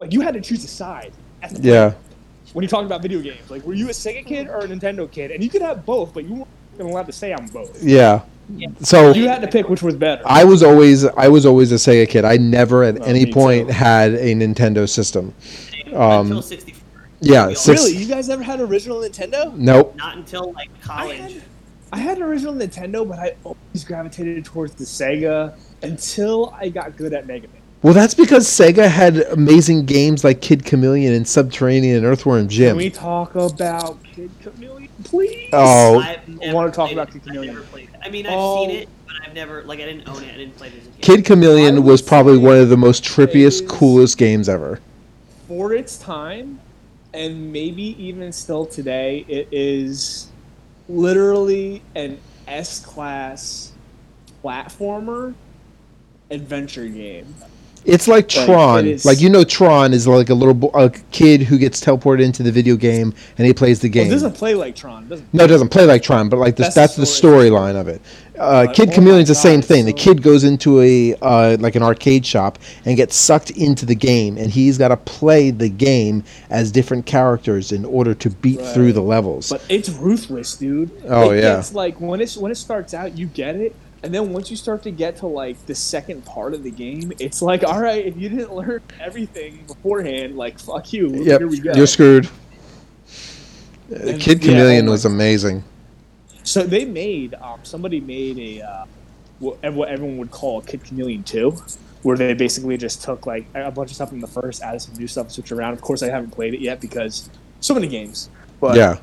[0.00, 1.12] Like you had to choose a side.
[1.42, 1.92] at the yeah.
[2.52, 3.50] when you're talking about video games.
[3.50, 5.30] Like, were you a Sega kid or a Nintendo kid?
[5.30, 6.34] And you could have both, but you
[6.78, 7.82] weren't allowed to say I'm both.
[7.82, 8.22] Yeah.
[8.54, 8.68] Yeah.
[8.80, 10.22] So You had to pick which was better.
[10.24, 12.24] I was always I was always a Sega kid.
[12.24, 13.72] I never at Oh, any point too.
[13.74, 15.34] had a Nintendo system.
[15.86, 16.82] until Um, 64.
[17.20, 19.52] yeah, six- really, you guys never had original Nintendo?
[19.56, 19.96] Nope.
[19.96, 21.18] Not until like I college.
[21.18, 21.42] had,
[21.92, 27.14] I had original Nintendo, but I always gravitated towards the Sega until I got good
[27.14, 27.56] at Mega Man.
[27.86, 32.70] Well, that's because Sega had amazing games like Kid Chameleon and Subterrania and Earthworm Jim.
[32.70, 35.50] Can we talk about Kid Chameleon, please?
[35.52, 36.18] Oh, I've
[36.52, 37.12] wanna talk about it.
[37.12, 37.54] Kid I've Chameleon.
[37.54, 38.00] never played it.
[38.02, 38.66] I mean, I've Oh.
[38.66, 40.34] seen it, but I've never like I didn't own it.
[40.34, 41.00] I didn't play it as a kid.
[41.00, 44.80] Kid Chameleon was probably one of the most trippiest, coolest games ever.
[45.46, 46.58] For its time,
[47.14, 50.26] and maybe even still today, it is
[50.88, 52.18] literally an
[52.48, 53.70] S class
[54.42, 55.34] platformer
[56.32, 57.32] adventure game.
[57.86, 58.86] It's like Like, Tron.
[58.86, 62.22] it Like you know, Tron is like a little bo- a kid who gets teleported
[62.22, 64.06] into the video game and he plays the Well, game.
[64.08, 65.04] it doesn't play like Tron.
[65.04, 67.28] It doesn't no, it doesn't play like Tron, but like this, That's that's, the the
[67.28, 68.00] storyline of it.
[68.38, 69.86] Uh, kid oh Chameleon's the same God, thing.
[69.86, 73.94] The kid goes into a uh, like an arcade shop and gets sucked into the
[73.94, 78.60] game, and he's got to play the game as different characters in order to beat
[78.60, 79.48] through the levels.
[79.48, 80.90] But it's ruthless, dude.
[81.08, 81.56] Oh, it yeah.
[81.56, 84.56] Gets, like when it's when it starts out, you get it, And then once you
[84.56, 88.04] start to get to like the second part of the game, it's like, all right,
[88.04, 91.08] if you didn't learn everything beforehand, like fuck you.
[91.24, 91.72] Yep, Here we go.
[91.74, 92.28] you're screwed.
[93.90, 95.64] And- Kid yeah, Chameleon was amazing.
[96.42, 98.84] So they made um, somebody made a uh,
[99.40, 101.56] what what everyone would call Kid Chameleon two,
[102.02, 104.94] where they basically just took like a bunch of stuff from the first, added some
[104.94, 105.72] new stuff, switched around.
[105.72, 107.28] Of course, I haven't played it yet because
[107.60, 108.30] so many games.
[108.60, 108.98] But yeah,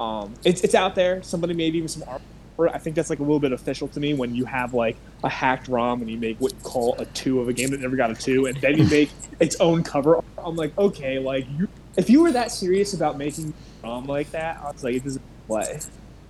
[0.00, 1.22] um, it's it's out there.
[1.22, 2.22] Somebody made even some art.
[2.58, 2.72] For it.
[2.74, 5.28] I think that's like a little bit official to me when you have like a
[5.28, 7.94] hacked ROM and you make what you call a two of a game that never
[7.94, 10.18] got a two, and then you make its own cover.
[10.36, 14.32] I'm like, okay, like you, if you were that serious about making a ROM like
[14.32, 15.78] that, I was like, it doesn't play.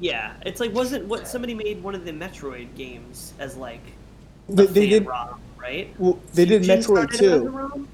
[0.00, 3.80] Yeah, it's like wasn't what somebody made one of the Metroid games as like
[4.50, 5.06] a They, they fan did.
[5.06, 5.94] ROM, right?
[5.98, 7.88] Well, they did Fusion Metroid started it too.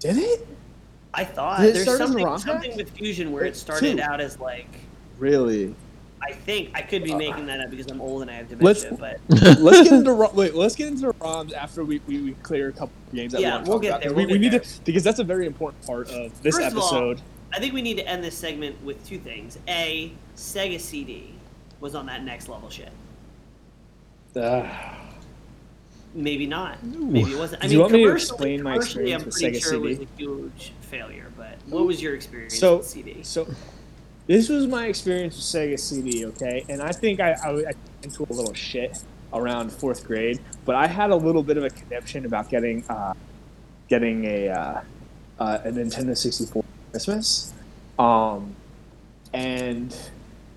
[0.00, 0.48] Did it?
[1.14, 3.98] I thought Did it there's start as a something something with Fusion where it started
[3.98, 4.02] Two.
[4.02, 4.66] out as like
[5.18, 5.76] Really?
[6.22, 8.82] I think I could be making that up because I'm old and I have Let's-
[8.84, 10.54] dementia, but let's get into Ro- wait.
[10.54, 13.40] Let's get into the ROMs after we, we, we clear a couple of games that
[13.40, 14.00] Yeah, we want to we'll get about.
[14.02, 14.60] there, 'cause we'll we, we get need there.
[14.60, 17.22] to because that's a very important part of this First of all, episode.
[17.52, 19.58] I think we need to end this segment with two things.
[19.66, 21.32] A, Sega CD
[21.80, 22.92] was on that next level shit.
[24.36, 24.96] Ah.
[26.14, 26.82] Maybe not.
[26.84, 27.62] Maybe it wasn't.
[27.62, 29.74] I Do mean, you want me to explain my commercially, I'm experience with Sega sure
[29.74, 30.08] it was CD?
[30.12, 31.26] a huge failure.
[31.36, 33.18] But what was your experience So- with CD?
[33.22, 33.46] So,
[34.30, 36.64] this was my experience with Sega CD, okay?
[36.68, 37.72] And I think I, I, I
[38.04, 41.70] into a little shit around fourth grade, but I had a little bit of a
[41.70, 43.12] conniption about getting uh,
[43.88, 44.80] getting a uh,
[45.40, 46.62] uh, a Nintendo 64
[46.92, 47.52] Christmas,
[47.98, 48.54] um,
[49.32, 49.98] and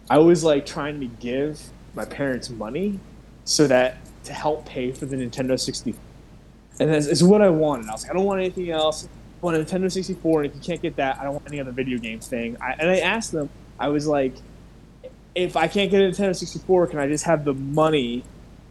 [0.07, 1.59] I was like trying to give
[1.95, 2.99] my parents money
[3.43, 5.99] so that to help pay for the Nintendo 64.
[6.79, 7.89] And that's what I wanted.
[7.89, 9.07] I was like, I don't want anything else.
[9.41, 11.59] I want a Nintendo 64, and if you can't get that, I don't want any
[11.59, 12.55] other video game thing.
[12.61, 14.33] I, and I asked them, I was like,
[15.35, 18.23] if I can't get a Nintendo 64, can I just have the money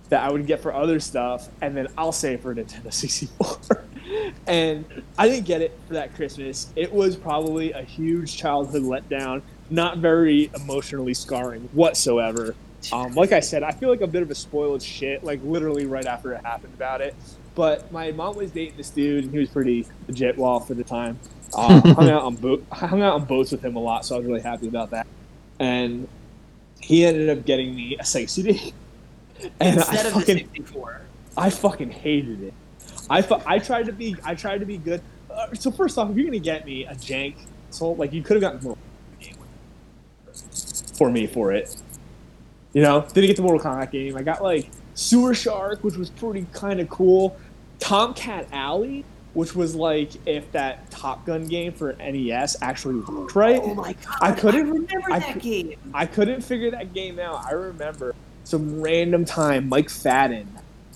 [0.08, 3.84] that I would get for other stuff, and then I'll save for a Nintendo 64?
[4.46, 4.84] and
[5.18, 6.68] I didn't get it for that Christmas.
[6.76, 12.54] It was probably a huge childhood letdown, not very emotionally scarring whatsoever.
[12.92, 15.86] Um, like I said, I feel like a bit of a spoiled shit, like literally
[15.86, 17.14] right after it happened about it.
[17.54, 20.84] But my mom was dating this dude, and he was pretty legit well for the
[20.84, 21.18] time.
[21.54, 24.18] Uh, hung out on boat, hung out on boats with him a lot, so I
[24.18, 25.06] was really happy about that.
[25.58, 26.08] And
[26.80, 28.72] he ended up getting me a Sega CD,
[29.60, 31.02] and Instead I of the fucking, 64.
[31.36, 32.54] I fucking hated it.
[33.10, 35.02] I, fu- I tried to be, I tried to be good.
[35.30, 37.36] Uh, so first off, if you're gonna get me a jank,
[37.70, 38.76] so like you could have gotten more
[40.94, 41.76] for me for it.
[42.72, 44.16] You know, didn't get the Mortal Kombat game.
[44.16, 47.37] I got like Sewer Shark, which was pretty kind of cool.
[47.78, 53.61] Tomcat Alley, which was like if that Top Gun game for NES actually worked right.
[53.62, 54.18] Oh my god!
[54.20, 55.76] I couldn't- remember I that game.
[55.94, 57.44] I couldn't figure that game out.
[57.46, 60.46] I remember some random time Mike Fadden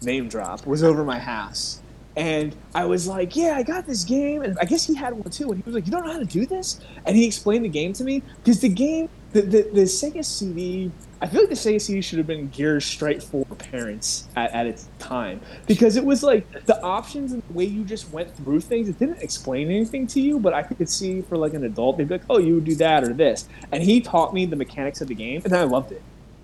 [0.02, 1.80] name drop was over my house.
[2.16, 4.40] And I was like, yeah, I got this game.
[4.42, 5.50] And I guess he had one too.
[5.52, 6.80] And he was like, you don't know how to do this?
[7.04, 8.22] And he explained the game to me.
[8.42, 12.18] Because the game, the, the, the Sega CD, I feel like the Sega CD should
[12.18, 15.40] have been geared straight for parents at, at its time.
[15.66, 18.98] Because it was like the options and the way you just went through things, it
[18.98, 20.38] didn't explain anything to you.
[20.38, 22.74] But I could see for like an adult, they'd be like, oh, you would do
[22.76, 23.48] that or this.
[23.72, 25.42] And he taught me the mechanics of the game.
[25.44, 26.02] And I loved it.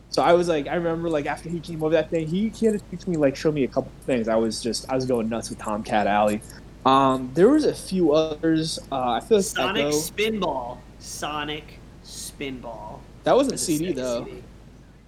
[0.09, 2.67] So I was like, I remember like after he came over that thing, he, he
[2.67, 4.29] had to teach me like show me a couple things.
[4.29, 6.43] I was just I was going nuts with Tomcat Alley.
[6.85, 8.79] Um, there was a few others.
[8.91, 9.87] Uh, I feel like Sonic.
[9.87, 10.79] Spinball.
[10.99, 12.99] Sonic Spinball.
[13.25, 14.25] That wasn't CD though.
[14.25, 14.43] CD.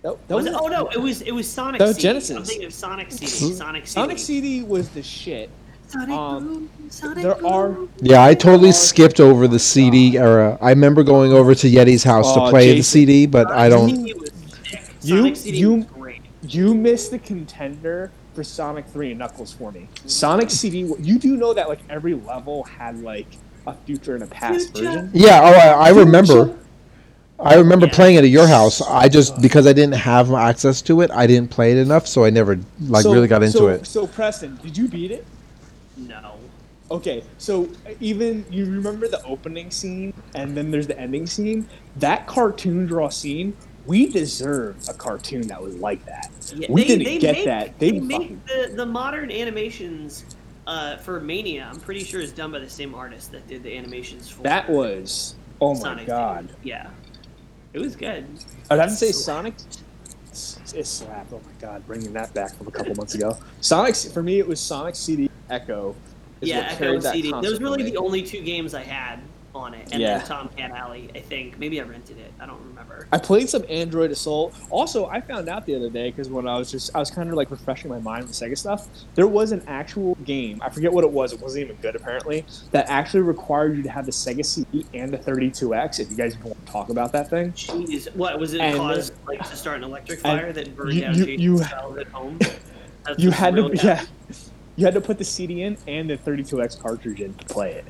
[0.04, 0.52] That, that Was it?
[0.52, 1.78] wasn't- Oh no, it was it was Sonic.
[1.78, 2.02] That was CD.
[2.08, 2.36] Genesis.
[2.36, 3.26] I'm thinking of Sonic CD.
[3.54, 3.90] Sonic CD.
[3.94, 5.48] Sonic CD was the shit.
[5.88, 6.70] Sonic um, Boom.
[6.90, 7.46] Sonic there Boom.
[7.46, 8.22] are- yeah.
[8.22, 10.58] I totally skipped over the CD era.
[10.60, 13.88] I remember going over to Yeti's house Oh, to play the CD, but I don't.
[13.90, 14.30] CD was.
[15.02, 15.86] You- CD you-
[16.46, 19.88] You missed the contender for Sonic 3 and Knuckles for me.
[20.04, 23.26] Sonic CD, you do know that like every level had like
[23.66, 24.90] a future and a past Future.
[24.90, 25.10] version.
[25.14, 26.54] Yeah, oh, I, I remember.
[27.44, 27.92] I remember Yeah.
[27.94, 28.80] playing it at your house.
[28.80, 32.24] I just because I didn't have access to it, I didn't play it enough, so
[32.24, 33.86] I never like So- really got into so- it.
[33.86, 35.24] So Preston, did you beat it?
[35.96, 36.32] No.
[36.90, 37.68] Okay, so
[38.00, 41.66] even you remember the opening scene and then there's the ending scene?
[41.96, 43.54] That cartoon draw scene,
[43.86, 46.30] we deserve a cartoon that was like that.
[46.54, 47.78] Yeah, We they, didn't they get make, that.
[47.78, 50.24] They, They make the, the modern animations
[50.66, 51.68] uh, for Mania.
[51.70, 54.68] I'm pretty sure is done by the same artist that did the animations for That
[54.68, 56.06] was oh my Sonic.
[56.06, 56.48] god.
[56.62, 56.88] Yeah,
[57.74, 58.26] it was good.
[58.70, 59.54] I'd have to say Sonic
[60.74, 61.32] it slapped.
[61.32, 63.36] Oh my god, bringing that back from a couple months ago.
[63.60, 65.94] Sonic for me it was Sonic CD Ecco.
[66.40, 67.30] yeah, Ecco and CD.
[67.30, 69.20] Those were really for the only two games I had
[69.54, 70.18] on it, and Yeah.
[70.18, 71.08] then Tomcat Alley.
[71.14, 72.32] I think maybe I rented it.
[72.40, 73.06] I don't remember.
[73.12, 74.54] I played some Android Assault.
[74.70, 77.28] Also, I found out the other day because when I was just I was kind
[77.28, 78.88] of like refreshing my mind with Sega stuff.
[79.14, 80.60] There was an actual game.
[80.62, 81.32] I forget what it was.
[81.32, 82.44] It wasn't even good apparently.
[82.72, 86.00] That actually required you to have the Sega CD and the 32X.
[86.00, 89.12] If you guys want to talk about that thing, Jeez, what was it And- caused
[89.26, 92.38] like to start an electric fire that burned you- down you- you- childhood home?
[93.04, 94.04] That's you had to yeah,
[94.76, 97.84] you had to put the CD in and the 32X cartridge in to play it.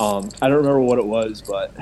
[0.00, 1.72] Um, I don't remember what it was, but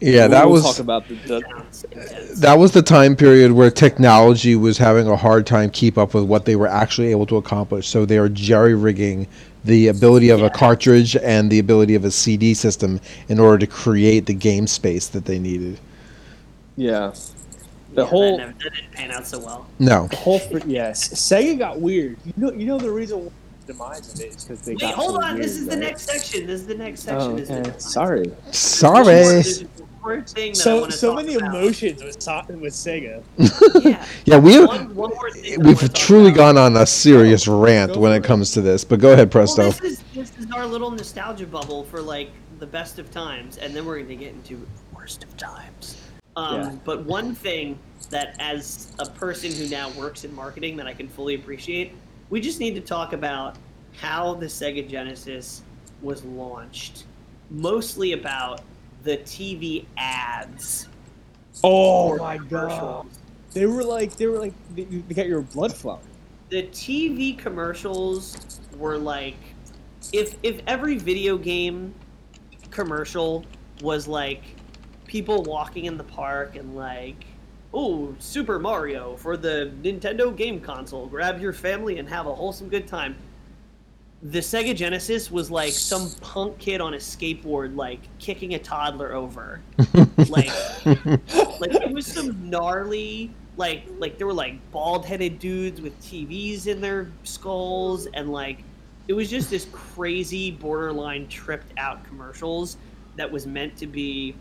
[0.00, 3.70] Yeah, we'll- that we'll was talk about the, the that was the time period where
[3.70, 7.36] technology was having a hard time keep up with what they were actually able to
[7.36, 7.88] accomplish.
[7.88, 9.26] So they are jerry rigging
[9.64, 10.46] the ability of Yeah.
[10.46, 14.66] a cartridge and the ability of a CD system in order to create the game
[14.66, 15.78] space that they needed.
[16.76, 17.12] yeah.
[17.94, 19.66] The Yeah, whole that, never, that didn't pan out so well.
[19.80, 20.06] No.
[20.06, 22.16] The whole fr- yes, Sega got weird.
[22.24, 23.39] You know, you know the reason why the
[23.72, 25.34] demise of it is because they Wait, got hold so on.
[25.34, 26.46] Weird, this is the next section.
[26.46, 27.32] This is the next section.
[27.32, 27.70] Oh, is the okay.
[27.70, 27.80] design.
[27.80, 28.32] Sorry.
[28.52, 29.72] Sorry.
[30.26, 31.54] thing that So wanna so talk many about.
[31.54, 33.22] emotions with so- with Sega.
[33.84, 34.06] Yeah.
[34.24, 36.36] Yeah, we One, one more thing that I wanna we've truly about.
[36.36, 38.24] gone on a serious rant Go when it it.
[38.24, 38.84] comes to this.
[38.84, 39.70] But go ahead, Well, Presto.
[39.70, 42.30] this is this is our little nostalgia bubble for like
[42.60, 45.96] the best of times, and then we're going to get into worst of times.
[46.36, 46.72] Um, Yeah.
[46.84, 47.78] But one thing
[48.10, 51.92] that, as a person who now works in marketing, that I can fully appreciate,
[52.30, 53.56] we just need to talk about
[53.92, 55.62] how the Sega Genesis
[56.00, 57.04] was launched.
[57.50, 58.62] Mostly about
[59.02, 60.88] the TV ads.
[61.64, 63.06] Oh my god!
[63.52, 66.00] They were like they were like they, they got your blood flowing.
[66.50, 69.36] the TV commercials were like
[70.12, 71.94] if if every video game
[72.70, 73.44] commercial
[73.82, 74.42] was like
[75.06, 77.24] people walking in the park and like
[77.72, 81.06] oh Super Mario for the Nintendo game console.
[81.06, 83.16] Grab your family and have a wholesome good time.
[84.22, 89.12] The Sega Genesis was like some punk kid on a skateboard like kicking a toddler
[89.14, 89.60] over.
[90.28, 90.50] Like
[91.60, 96.66] like it was some gnarly like like there were like bald headed dudes with TVs
[96.66, 98.62] in their skulls and like
[99.08, 102.76] it was just this crazy borderline tripped out commercials
[103.16, 104.34] that was meant to be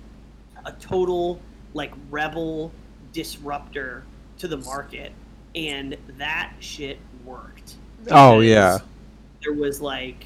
[0.65, 1.39] a total
[1.73, 2.71] like rebel
[3.13, 4.03] disruptor
[4.37, 5.11] to the market
[5.55, 7.75] and that shit worked.
[8.11, 8.79] Oh, yeah.
[9.43, 10.25] There was like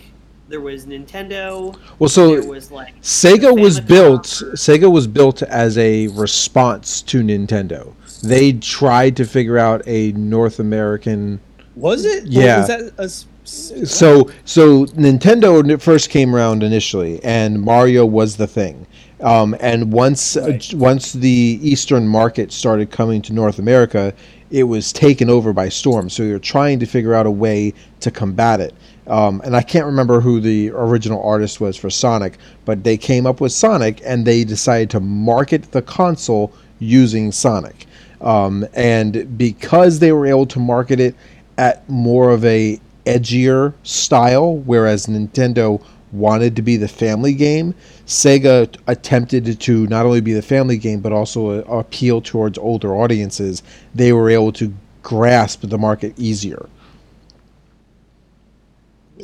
[0.49, 4.23] there was Nintendo, Well, so there was like Sega was built.
[4.25, 7.93] Sega was built as a response to Nintendo.
[8.21, 11.39] They tried to figure out a North American.
[11.75, 12.23] Was it?
[12.25, 12.59] Oh, yeah.
[12.59, 18.35] Was that a s- s- So, so Nintendo first came around initially, and Mario was
[18.37, 18.85] the thing.
[19.23, 20.59] Um, and once uh, Right.
[20.59, 24.13] j- once the Eastern market started coming to North America,
[24.51, 26.09] it was taken over by storm.
[26.09, 28.73] So you're trying to figure out a way to combat it.
[29.07, 33.25] Um, and I can't remember who the original artist was for Sonic, but they came
[33.25, 37.85] up with Sonic, and they decided to market the console using Sonic.
[38.21, 41.15] Um, and because they were able to market it
[41.57, 45.81] at more of a edgier style, whereas Nintendo
[46.13, 47.73] wanted to be the family game,
[48.05, 52.95] Sega attempted to not only be the family game but also uh, appeal towards older
[52.95, 53.63] audiences.
[53.95, 56.67] They were able to grasp the market easier.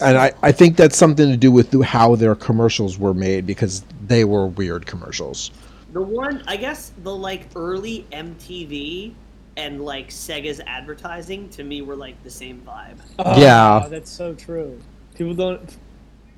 [0.02, 3.84] And I, I think that's something to do with how their commercials were made because
[4.06, 5.52] they were weird commercials.
[5.92, 9.14] The one, I guess, the like early MTV
[9.58, 12.98] and like Sega's advertising to me were like the same vibe.
[13.18, 13.88] Oh, Yeah.
[13.90, 14.80] that's so true.
[15.16, 15.78] People don't.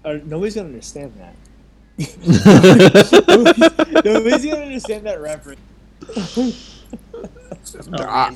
[0.03, 1.35] Or, nobody's gonna understand that.
[4.03, 5.59] Nobody's, gonna understand that reference.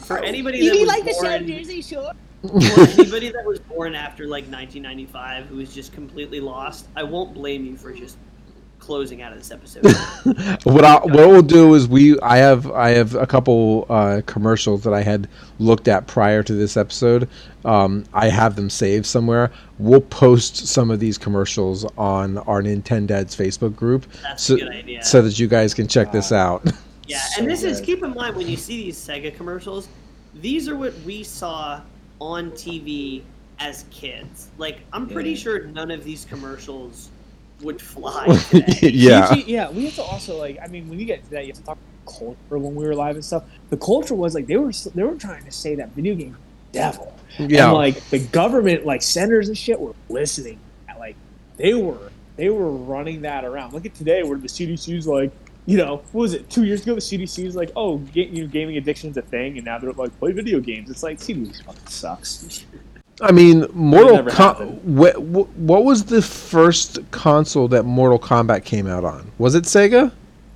[0.06, 2.12] For anybody that You was like the born, show Jersey Shore?
[2.44, 7.34] for anybody that was born after like 1995 who is just completely lost, I won't
[7.34, 8.18] blame you for just
[8.86, 9.86] closing out of this episode.
[10.63, 14.84] what I what we'll do is we I have I have a couple uh, commercials
[14.84, 15.28] that I had
[15.60, 17.28] looked at prior to this episode.
[17.65, 19.52] Um, I have them saved somewhere.
[19.80, 24.69] We'll post some of these commercials on our Nintendad's Facebook group, That's so a good
[24.69, 25.04] idea.
[25.04, 26.63] so that you guys can check this out.
[27.08, 29.88] Yeah, So and this is keep in mind when you see these Sega commercials,
[30.34, 31.82] these are what we saw
[32.19, 33.21] on TV
[33.60, 34.48] as kids.
[34.58, 35.36] Like I'm pretty Yeah.
[35.38, 37.12] sure none of these commercials
[37.62, 38.26] would fly
[38.82, 39.70] yeah, Usually- yeah.
[39.70, 40.58] We have to also like.
[40.62, 42.86] I mean, when you get to that, you have to talk about culture when we
[42.86, 43.44] were live and stuff.
[43.70, 46.38] The culture was like they were they were trying to say that video game
[46.72, 47.18] devil.
[47.39, 47.66] yeah.
[47.66, 50.60] And like the government, like senators and shit, were listening.
[50.99, 51.16] Like
[51.58, 53.74] they were, they were running that around.
[53.74, 55.32] Look at today, where the CDC's like,
[55.66, 56.49] you know, what was it?
[56.49, 59.66] Two years ago, the CDC's like, oh, ga- you know, gaming addiction's a thing, and
[59.66, 60.89] now they're like, play video games.
[60.91, 62.66] It's like CDC fucking sucks.
[63.22, 69.05] I mean, Mortal Com- what, what was the first console that Mortal Kombat came out
[69.05, 69.32] on?
[69.38, 70.11] Was it Sega?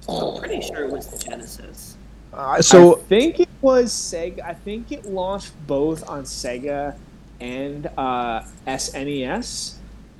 [0.10, 1.96] I'm pretty sure it was the Genesis.
[2.34, 4.42] Uh, so I think it was Sega.
[4.44, 6.98] I think it launched both on Sega
[7.40, 9.76] and uh, SNES.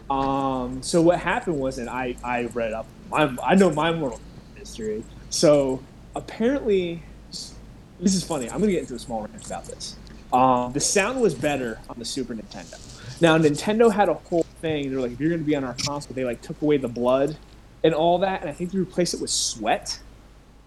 [0.10, 2.88] Um, so what happened was, and I I read up.
[3.12, 5.04] I, I know my Mortal Kombat history.
[5.30, 5.84] So
[6.16, 8.50] apparently, this is funny.
[8.50, 9.98] I'm gonna get into a small rant about this.
[10.32, 13.22] Um, the sound was better on the Super Nintendo.
[13.22, 14.90] Now Nintendo had a whole thing.
[14.92, 17.36] They're like, if you're gonna be on our console, they like took away the blood
[17.84, 20.00] and all that, and I think they replaced it with sweat.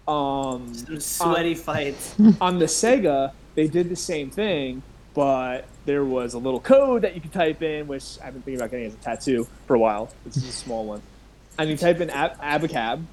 [0.07, 2.15] Um, Some sweaty fights.
[2.41, 4.81] on the Sega, they did the same thing,
[5.13, 8.55] but there was a little code that you could type in, which I've been thinking
[8.55, 10.09] about getting as a tattoo for a while.
[10.25, 11.01] This is a small one.
[11.57, 13.03] And you type in ab- Abacab,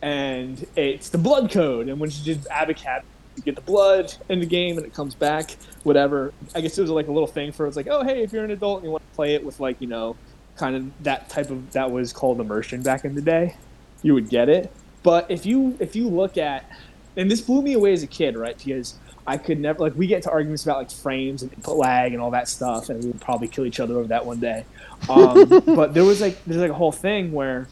[0.00, 1.88] and it's the blood code.
[1.88, 3.02] And when you did Abacab,
[3.36, 5.56] you get the blood in the game, and it comes back.
[5.82, 6.32] Whatever.
[6.54, 8.44] I guess it was like a little thing for it's like, oh hey, if you're
[8.44, 10.16] an adult and you want to play it with like you know,
[10.56, 13.56] kind of that type of that was called immersion back in the day,
[14.02, 14.72] you would get it.
[15.02, 16.70] But if you if you look at
[17.16, 18.56] and this blew me away as a kid, right?
[18.56, 18.94] Because
[19.26, 22.20] I could never like we get to arguments about like frames and input lag and
[22.20, 24.64] all that stuff, and we would probably kill each other over that one day.
[25.08, 27.68] Um, but there was like there's like a whole thing where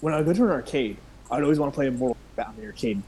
[0.00, 0.96] when I would go to an arcade,
[1.30, 3.02] I'd always want to play Mortal Kombat on the arcade,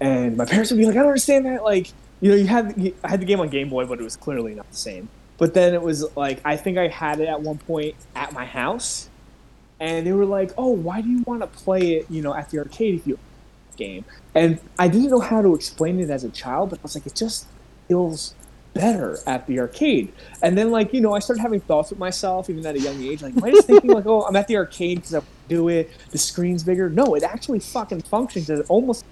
[0.00, 1.62] and my parents would be like, I don't understand that.
[1.62, 1.88] Like
[2.20, 4.54] you know, you had I had the game on Game Boy, but it was clearly
[4.54, 5.08] not the same.
[5.38, 8.44] But then it was like I think I had it at one point at my
[8.44, 9.08] house,
[9.80, 12.06] and they were like, "Oh, why do you want to play it?
[12.10, 13.18] You know, at the arcade if you
[13.76, 16.94] game?" And I didn't know how to explain it as a child, but I was
[16.94, 17.46] like, it just
[17.88, 18.34] feels
[18.76, 20.12] better at the arcade.
[20.42, 23.02] And then, like, you know, I started having thoughts with myself, even at a young
[23.02, 23.22] age.
[23.22, 25.90] Like, am I just thinking, like, oh, I'm at the arcade because I do it,
[26.10, 26.90] the screen's bigger?
[26.90, 29.04] No, it actually fucking functions as almost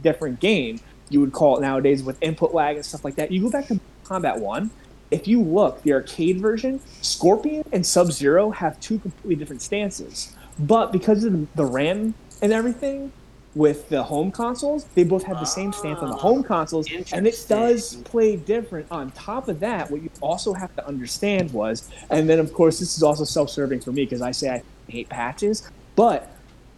[0.00, 3.30] different game, you would call it nowadays, with input lag and stuff like that.
[3.30, 4.70] You go back to Kombat 1,
[5.10, 10.34] if you look, the arcade version, Scorpion and Sub Zero have two completely different stances.
[10.58, 13.12] But because of the RAM and everything,
[13.56, 16.86] with the home consoles, they both have the same stance on the home ah, consoles,
[17.12, 18.86] and it does play different.
[18.90, 22.78] On top of that, what you also have to understand was, and then of course
[22.78, 26.30] this is also self-serving for me because I say I hate patches, but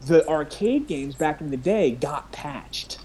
[0.06, 2.98] the arcade games back in the day got patched,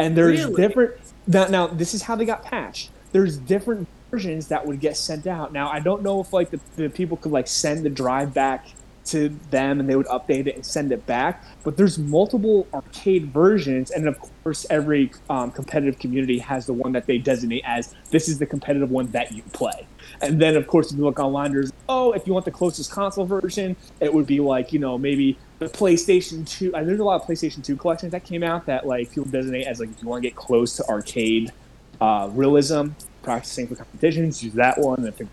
[0.00, 0.62] and there's Really?
[0.62, 0.94] different.
[1.26, 2.90] Now, now this is how they got patched.
[3.12, 5.52] There's different versions that would get sent out.
[5.52, 8.66] Now I don't know if like the, the people could like send the drive back
[9.10, 11.44] to them and they would update it and send it back.
[11.62, 16.92] But there's multiple arcade versions, and of course, every um, competitive community has the one
[16.92, 19.86] that they designate as this is the competitive one that you play.
[20.22, 22.90] And then, of course, if you look online, there's oh, if you want the closest
[22.90, 26.74] console version, it would be like you know maybe the PlayStation Two.
[26.74, 29.66] Uh, there's a lot of PlayStation Two collections that came out that like people designate
[29.66, 31.52] as like if you want to get close to arcade
[32.00, 32.88] uh, realism,
[33.22, 35.04] practicing for competitions, use that one.
[35.04, 35.28] And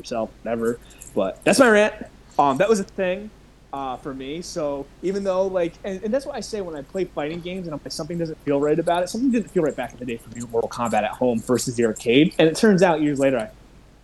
[0.00, 0.78] yourself, whatever.
[1.14, 1.94] But that's my rant.
[2.38, 3.30] Um, that was a thing
[3.72, 4.42] uh, for me.
[4.42, 7.66] So even though like, and, and that's what I say when I play fighting games,
[7.66, 9.08] and I'm like something doesn't feel right about it.
[9.08, 10.44] Something didn't feel right back in the day for me.
[10.50, 13.50] Mortal Kombat at home versus the arcade, and it turns out years later,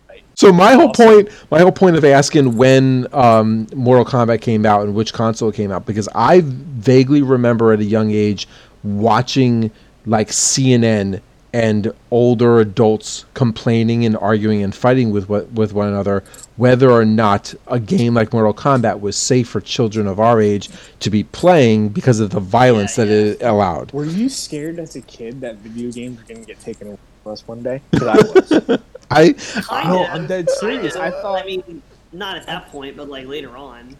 [0.09, 4.65] I So my whole point, my whole point of asking when um, Mortal Kombat came
[4.65, 8.47] out and which console came out, because I vaguely remember at a young age
[8.83, 9.71] watching
[10.05, 11.21] like CNN
[11.53, 16.23] and older adults complaining and arguing and fighting with with one another
[16.57, 20.69] whether or not a game like Mortal Kombat was safe for children of our age
[20.99, 23.91] to be playing because of the violence Yeah, that it allowed.
[23.93, 26.97] Were you scared as a kid that video games were going to get taken away
[27.23, 27.81] from us one day?
[27.93, 28.79] 'Cause I was.
[29.09, 30.95] I oh, Kind No, of, I'm dead serious.
[30.95, 31.81] kind I thought- I mean,
[32.11, 33.95] not at that point, but like later on.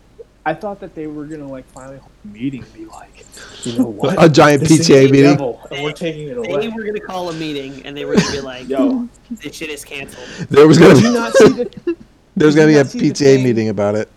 [0.47, 3.25] I thought that they were going to like finally hold a meeting and be like,
[3.63, 4.15] you know what?
[4.23, 5.31] a giant This PTA ain't meeting.
[5.31, 6.69] devil, and we're taking it They away.
[6.69, 9.83] were gonna call a meeting, and they were gonna be like, Yo, "This shit is
[9.83, 11.95] canceled." There was gonna did you be, not see the?
[12.37, 13.43] there was gonna be a not see the PTA thing?
[13.43, 14.07] meeting about it.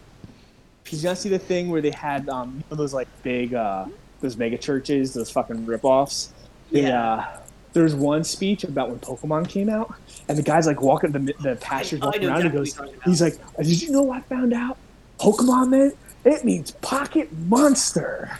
[0.85, 3.55] Did you not see the thing where they had um you know those like big
[3.55, 3.87] uh
[4.21, 6.29] those mega churches, those fucking ripoffs?
[6.71, 7.03] They, Yeah.
[7.15, 7.39] uh,
[7.73, 9.95] there's one speech about when Pokemon came out,
[10.29, 12.47] and the guy's like walking the the pastures I walking know around.
[12.47, 14.77] and exactly goes, what you're talking he's like, "Did you know what I found out?
[15.19, 18.39] Pokemon meant it means pocket monster,"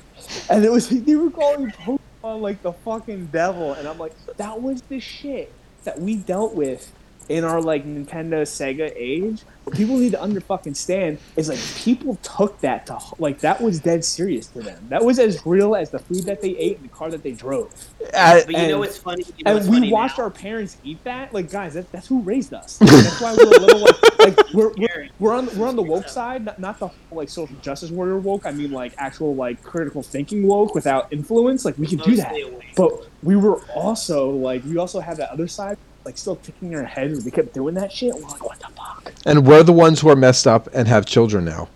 [0.49, 4.61] and it was they were calling Pokemon like the fucking devil, and I'm like, that
[4.61, 5.53] was the shit
[5.85, 6.93] that we dealt with
[7.31, 9.43] in our like Nintendo Sega age.
[9.65, 13.61] What people need to under fucking stand is like people took that to like that
[13.61, 14.85] was dead serious to them.
[14.89, 17.33] That was as real as the food that they ate and the car that they
[17.33, 17.73] drove.
[18.13, 19.23] Uh, But you And- know what's funny?
[19.37, 20.25] You know And what's we funny watched now?
[20.25, 21.33] our parents eat that.
[21.33, 22.79] Like guys, that, that's who raised us.
[22.79, 23.97] That's why we're a little like,
[24.37, 27.29] like we're, we're we're on we're on the woke side, not, not the whole, like
[27.29, 28.47] social justice warrior woke.
[28.47, 31.65] I mean like actual like critical thinking woke without influence.
[31.65, 32.35] Like we can do that.
[32.77, 36.79] But we were also like we also had that other side like still ticking in
[36.79, 37.25] our heads.
[37.25, 38.15] We kept doing that shit.
[38.15, 39.13] We're like, what the fuck?
[39.27, 41.69] And we're the ones who are messed up and have children now.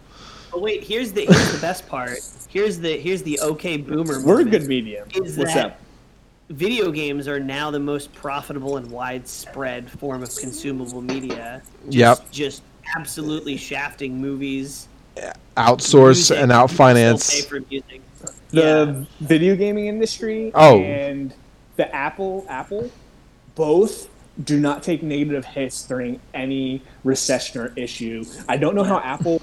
[0.53, 2.19] Oh wait, here's the here's the best part.
[2.49, 4.25] Here's the here's the okay boomer.
[4.25, 5.09] We're a good medium.
[5.15, 5.81] Is What's that up?
[6.51, 11.63] video games are now the most profitable and widespread form of consumable media.
[11.89, 12.31] Just, Yep.
[12.31, 12.63] Just
[12.97, 14.89] absolutely shafting movies.
[15.57, 17.31] Outsource music, and people still outfinance.
[17.33, 17.61] pay for
[18.51, 20.79] the video gaming industry Oh.
[20.81, 21.33] and
[21.77, 22.91] the Apple Apple
[23.55, 24.09] both
[24.43, 28.25] do not take negative hits during any recession or issue.
[28.49, 29.43] I don't know how Apple is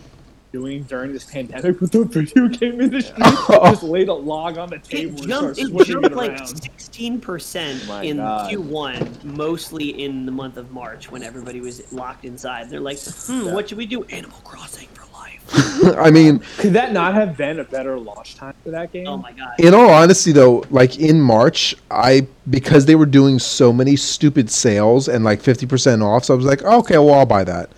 [0.51, 3.15] doing during this pandemic with the video game industry
[3.47, 6.47] just laid a log on the table and jumped, started it jumped it like around.
[6.61, 8.51] sixteen percent My in God.
[8.51, 12.69] Q1, mostly in the month of March when everybody was locked inside.
[12.69, 13.53] They're like, "Hmm, Yeah.
[13.53, 14.03] what should we do?
[14.05, 15.10] Animal Crossing for life."
[15.97, 19.07] I mean, Could that not have been a better launch time for that game?
[19.07, 19.53] Oh my god!
[19.59, 24.49] in all honesty though, like in March, I because they were doing so many stupid
[24.49, 27.69] sales and like 50% off, so I was like, okay, well I'll buy that.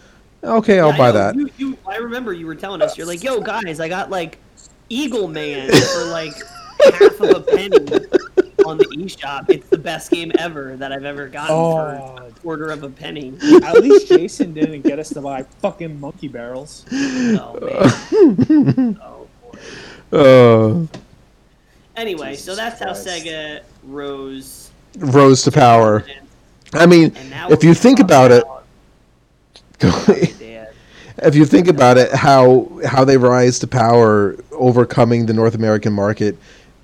[0.43, 1.35] Okay, I'll Yeah, buy that.
[1.35, 2.97] You, you, I remember you were telling us.
[2.97, 4.37] You're like, "Yo, guys, I got like
[4.89, 6.33] Eagle Man for like
[6.83, 7.79] half of a penny
[8.65, 9.49] on the eShop.
[9.49, 12.27] It's the best game ever that I've ever gotten for Oh.
[12.27, 13.33] a quarter of a penny."
[13.63, 16.85] At least Jason didn't get us to buy fucking monkey barrels.
[16.91, 18.99] Oh man.
[19.03, 19.27] oh
[20.11, 20.17] boy.
[20.17, 20.85] Uh,
[21.95, 24.71] Anyway, so Jesus that's how Sega rose.
[24.97, 26.03] rose to power.
[26.73, 27.13] I mean,
[27.51, 28.43] if you think talking about it,
[31.19, 35.93] if you think about it, how how they rise to power, overcoming the North American
[35.93, 36.35] market,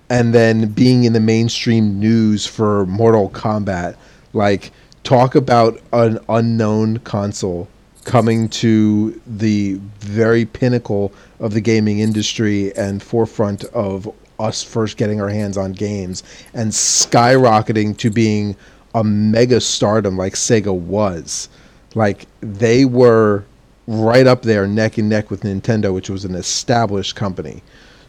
[0.10, 3.96] and then being in the mainstream news for Mortal Kombat,
[4.34, 4.72] like
[5.04, 7.68] talk about an unknown console
[8.06, 15.22] coming to the very pinnacle of the gaming industry and forefront of us first getting
[15.22, 18.56] our hands on games and skyrocketing to being
[18.96, 21.50] a mega stardom like Sega was.
[21.94, 23.44] Like they were
[23.86, 27.62] right up there neck and neck with Nintendo, which was an established company.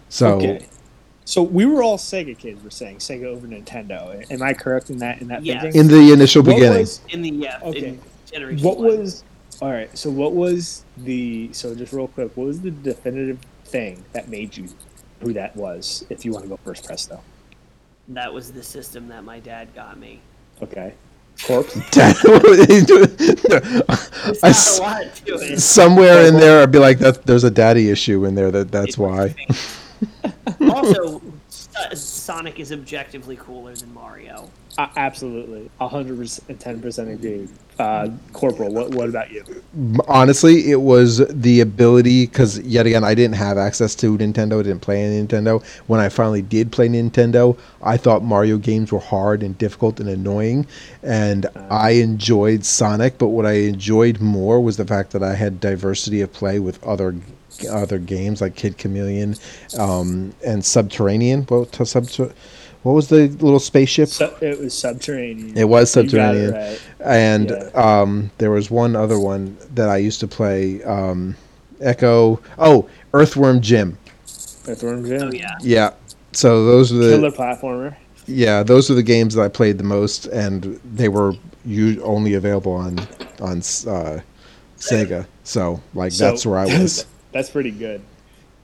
[0.09, 0.67] So Okay.
[1.31, 2.61] So we were all Sega kids.
[2.65, 4.29] We're saying Sega over Nintendo.
[4.33, 5.21] Am I correct in that?
[5.21, 5.63] In that Yes.
[5.63, 5.81] thinking?
[5.83, 7.87] in the initial What beginning, was- In the yeah, Okay.
[7.87, 8.01] in
[8.33, 8.67] generation.
[8.67, 8.99] what one.
[8.99, 9.23] was
[9.63, 9.97] all right?
[9.97, 11.49] So what was the?
[11.53, 14.67] So just real quick, what was the definitive thing that made you
[15.21, 16.05] who that was?
[16.11, 17.21] If you want to go first, press though.
[18.09, 20.19] that was the system that my dad got me.
[20.61, 20.95] Okay.
[21.45, 21.75] Corpse.
[21.93, 22.91] There's
[24.43, 27.25] I not s- a lot somewhere in there, I'd be like, that.
[27.25, 28.51] There's a daddy issue in there.
[28.51, 29.35] That that's It why.
[30.01, 30.33] fake.
[30.69, 31.23] also,
[31.77, 34.51] uh, Sonic is objectively cooler than Mario.
[34.79, 37.49] uh, absolutely, hundred and ten percent agree.
[37.79, 39.45] Uh, Corporal, what what about you?
[40.09, 44.61] honestly, it was the ability because yet again, I didn't have access to Nintendo.
[44.61, 45.65] I didn't play Nintendo.
[45.87, 50.09] When I finally did play Nintendo, I thought Mario games were hard and difficult and
[50.09, 50.67] annoying,
[51.03, 53.19] and I enjoyed Sonic.
[53.19, 56.83] But what I enjoyed more was the fact that I had diversity of play with
[56.85, 57.17] other
[57.67, 59.35] other games like Kid Chameleon
[59.79, 61.49] um, and Subterrania.
[61.51, 62.09] What to sub?
[62.83, 64.09] What was the little spaceship?
[64.09, 65.55] Su- it was Subterrania.
[65.57, 66.83] It was You got it Subterrania right.
[67.01, 67.71] and Yeah.
[68.01, 70.83] um, there was one other one that I used to play.
[70.85, 71.37] Um,
[71.81, 72.41] Ecco.
[72.59, 73.99] Oh, Earthworm Jim.
[74.67, 75.23] Earthworm Jim.
[75.25, 75.57] Oh yeah.
[75.61, 75.91] Yeah.
[76.33, 77.97] So those are the Killer platformer.
[78.27, 81.35] yeah those are the games that I played the most, and they were
[81.67, 82.99] u- only available on
[83.41, 84.21] on uh,
[84.79, 85.27] Sega.
[85.45, 87.05] So like So- that's where I was.
[87.33, 88.03] That's pretty good.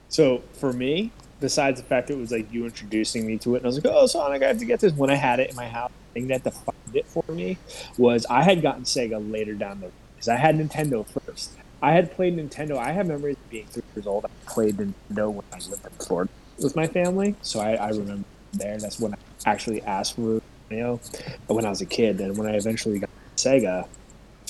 [0.08, 1.10] So for me,
[1.40, 3.92] besides the fact it was like you introducing me to it, and I was like,
[3.92, 6.20] "Oh, Sonic, I have to get this." When I had it in my house, the
[6.20, 7.58] thing that defined it for me
[7.98, 11.52] was I had gotten Sega later down the road because I had Nintendo first.
[11.82, 12.78] I had played Nintendo.
[12.78, 14.24] I have memories of being three years old.
[14.24, 18.24] I played Nintendo when I lived in Florida with my family, so I, I remember
[18.52, 18.78] there.
[18.78, 20.40] That's when I actually asked for
[20.70, 21.00] you know,
[21.46, 22.20] when I was a kid.
[22.20, 23.86] And when I eventually got Sega,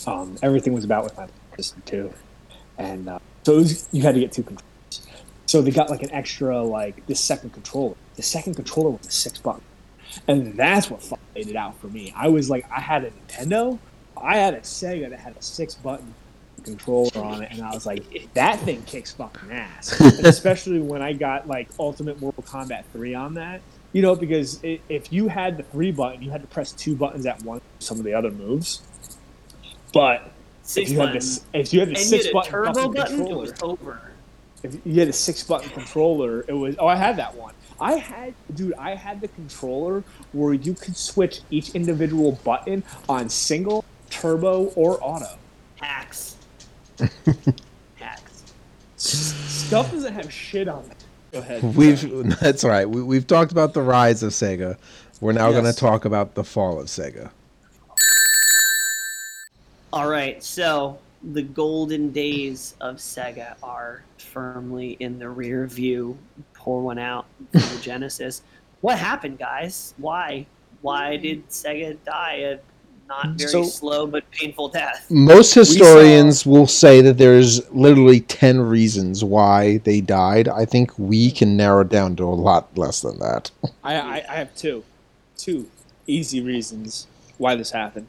[0.06, 2.12] um, everything was about with my system too,
[2.78, 5.06] and uh, so it was, you had to get two controllers.
[5.46, 7.94] So they got like an extra like this second controller.
[8.16, 9.62] The second controller was a six button,
[10.26, 12.12] and that's what made it out for me.
[12.16, 13.78] I was like, I had a Nintendo,
[14.20, 16.12] I had a Sega that had a six button
[16.64, 19.92] controller on it, and I was like, that thing kicks fucking ass.
[20.00, 23.60] especially when I got like Ultimate Mortal Kombat three on that.
[23.92, 26.96] You know, because i if you had the three button, you had to press two
[26.96, 27.62] buttons at once.
[27.76, 28.82] for Some of the other moves,
[29.92, 30.32] but
[30.66, 31.38] Six if you had buttons.
[31.38, 33.26] this, if you had the and six had button turbo fucking button.
[33.28, 34.00] It was over.
[34.64, 37.54] if you had a six button controller, it was oh I had that one.
[37.80, 40.02] I had dude, I had the controller
[40.32, 45.38] where you could switch each individual button on single, turbo, or auto.
[45.76, 46.36] Hacks.
[47.94, 48.44] Hacks.
[48.96, 51.04] Stuff doesn't have shit on it.
[51.30, 51.62] Go ahead.
[51.62, 52.88] We've that's right.
[52.88, 54.78] We, we've talked about the rise of Sega.
[55.20, 57.30] We're now going to talk about the fall of Sega.
[59.92, 60.98] All right, so
[61.32, 66.16] the golden days of Sega are firmly in the rear view.
[66.54, 68.42] Pour one out for the Genesis.
[68.80, 69.94] What happened, guys?
[69.98, 70.46] Why?
[70.82, 72.58] Why did Sega die a
[73.08, 75.06] not very So- slow but painful death?
[75.10, 80.48] Most saw- historians will say that there's literally 10 reasons why they died.
[80.48, 83.50] I think we can narrow it down to a lot less than that.
[83.84, 84.82] I, I, I have two,
[85.38, 85.70] two
[86.08, 87.06] easy reasons
[87.38, 88.08] why this happened.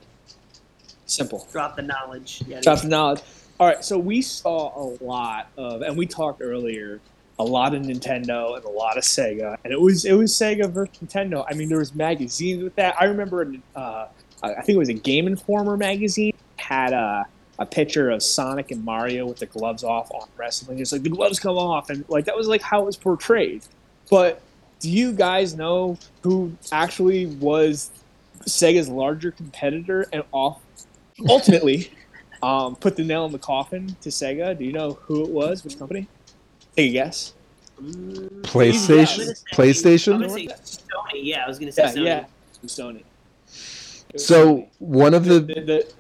[1.08, 1.48] Simple.
[1.52, 2.40] Drop the knowledge.
[2.40, 2.62] Yeti.
[2.62, 3.22] Drop the knowledge.
[3.60, 7.00] All right, so we saw a lot of, and we talked earlier,
[7.40, 10.70] a lot of Nintendo and a lot of Sega, and it was it was Sega
[10.70, 11.46] versus Nintendo.
[11.50, 12.96] I mean, there was magazines with that.
[13.00, 14.08] I remember, uh,
[14.44, 17.26] I think it was a Game Informer magazine had a
[17.60, 20.80] a picture of Sonic and Mario with the gloves off on wrestling.
[20.80, 23.64] It's like the gloves come off, and like that was like how it was portrayed.
[24.10, 24.42] But
[24.80, 27.90] do you guys know who actually was
[28.42, 30.62] Sega's larger competitor and off
[31.28, 31.92] ultimately
[32.44, 34.58] um, put the nail in the coffin to Sega?
[34.58, 35.64] Do you know who it was?
[35.64, 36.08] Which company?
[36.76, 37.34] Take a guess.
[37.82, 39.20] PlayStation?
[39.20, 40.24] I'm gonna say- PlayStation?
[40.24, 41.20] I'm say Sony.
[41.24, 42.06] Yeah, I was gonna say Yeah, Sony.
[42.06, 42.26] yeah.
[42.64, 43.04] It Sony.
[44.16, 44.68] So, Sony.
[44.80, 45.94] one of the, the the, the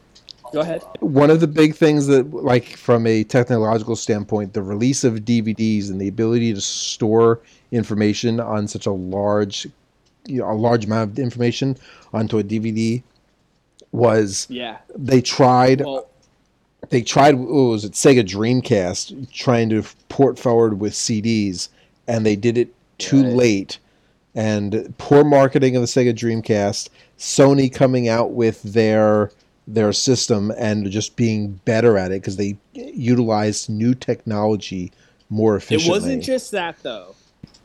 [0.53, 0.81] go ahead.
[1.01, 5.89] one of the big things that like from a technological standpoint the release of dvds
[5.91, 7.41] and the ability to store
[7.71, 9.67] information on such a large
[10.25, 11.77] you know, a large amount of information
[12.13, 13.03] onto a dvd
[13.91, 14.77] was Yeah.
[14.95, 16.07] they tried Well,
[16.89, 21.69] they tried what was it sega dreamcast trying to port forward with cds
[22.07, 23.33] and they did it too Right.
[23.33, 23.79] late
[24.35, 29.31] and poor marketing of the sega dreamcast sony coming out with their
[29.67, 34.91] their system and just being better at it because they utilized new technology
[35.29, 35.87] more efficiently.
[35.89, 37.15] it wasn't just that though.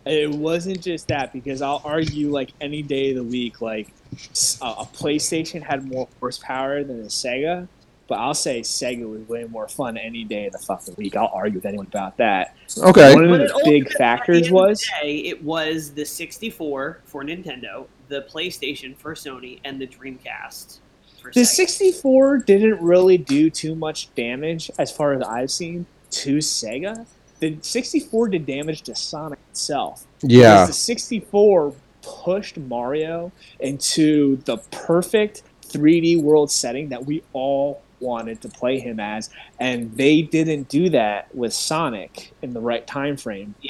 [0.05, 4.85] It wasn't just that because I'll argue like any day of the week, like a
[4.85, 7.69] PlayStation had more horsepower than a Sega,
[8.09, 11.17] but I'll say Sega was way more fun any day of the fucking week.
[11.17, 12.57] I'll argue with anyone about that.
[12.79, 17.01] okay One of But the big factors the was the day, it was the 64
[17.05, 20.81] for Nintendo, the PlayStation for Sony, and the Dreamcast
[21.21, 21.47] for The Sega.
[21.47, 27.07] 64 didn't really do too much damage as far as I've seen to Sega.
[27.43, 30.07] The 64 did damage to Sonic itself.
[30.23, 38.41] yeah the 64 pushed Mario into the perfect 3D world setting that we all wanted
[38.43, 43.17] to play him as, and they didn't do that with Sonic in the right time
[43.17, 43.55] frame.
[43.63, 43.69] Yeah.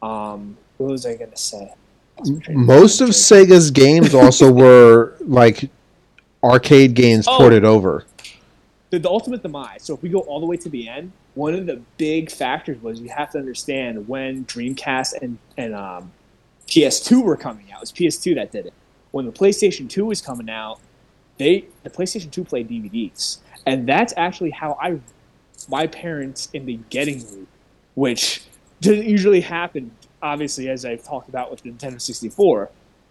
[0.00, 1.72] But um, what was I gonna say?
[2.18, 5.70] Lost my train most of sega's games also were like
[6.42, 7.38] arcade games Oh.
[7.38, 8.04] ported over
[8.90, 9.82] the, the ultimate demise.
[9.84, 12.80] So if we go all the way to the end, one of the big factors
[12.80, 16.12] was you have to understand when Dreamcast and and um,
[16.66, 17.78] PS2 were coming out.
[17.78, 18.74] It was PS2 that did it.
[19.10, 20.80] When the PlayStation 2 was coming out,
[21.38, 24.98] they the PlayStation 2 played DVDs, and that's actually how I
[25.68, 27.46] my parents into getting me,
[27.94, 28.42] which
[28.80, 29.90] didn't usually happen.
[30.22, 32.70] Obviously, as I've talked about with Nintendo 64,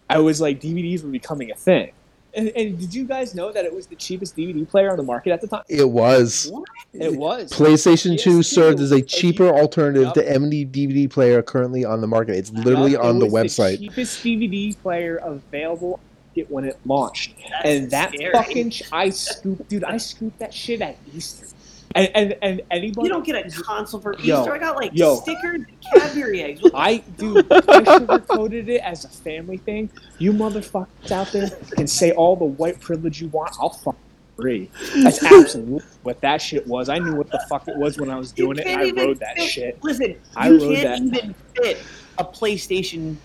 [0.10, 1.92] I was like DVDs were becoming a thing.
[2.36, 5.04] And, and did you guys know that it was the cheapest DVD player on the
[5.04, 5.64] market at the time?
[5.70, 6.64] it was What?
[6.94, 7.52] It was.
[7.52, 10.14] PlayStation 2 PS2, served as a cheaper you- alternative Yup.
[10.16, 12.36] to any DVD player currently on the market.
[12.36, 13.80] It's literally It on the was website.
[13.80, 16.00] cheapest DVD player available
[16.36, 18.32] it when it launched, That's and that scary.
[18.34, 19.84] fucking sh- I scooped, dude.
[19.84, 21.46] I scooped that shit at Easter,
[21.96, 23.08] and and, and anybody.
[23.08, 24.54] You don't get a console for Yo, Easter.
[24.54, 25.16] I got like yo.
[25.18, 26.62] stickers and Cadbury eggs.
[26.74, 29.90] I dude, I sugarcoated it as a family thing.
[30.18, 33.56] You motherfuckers out there can say all the white privilege you want.
[33.60, 34.00] I'll fucking
[34.38, 34.70] agree.
[35.04, 36.90] That's absolutely what that shit was.
[36.90, 39.38] I knew what the fuck it was when I was doing it, I rode that
[39.38, 39.84] fit- shit.
[39.84, 41.20] Listen, I you can't that.
[41.20, 41.78] even fit
[42.18, 43.18] a PlayStation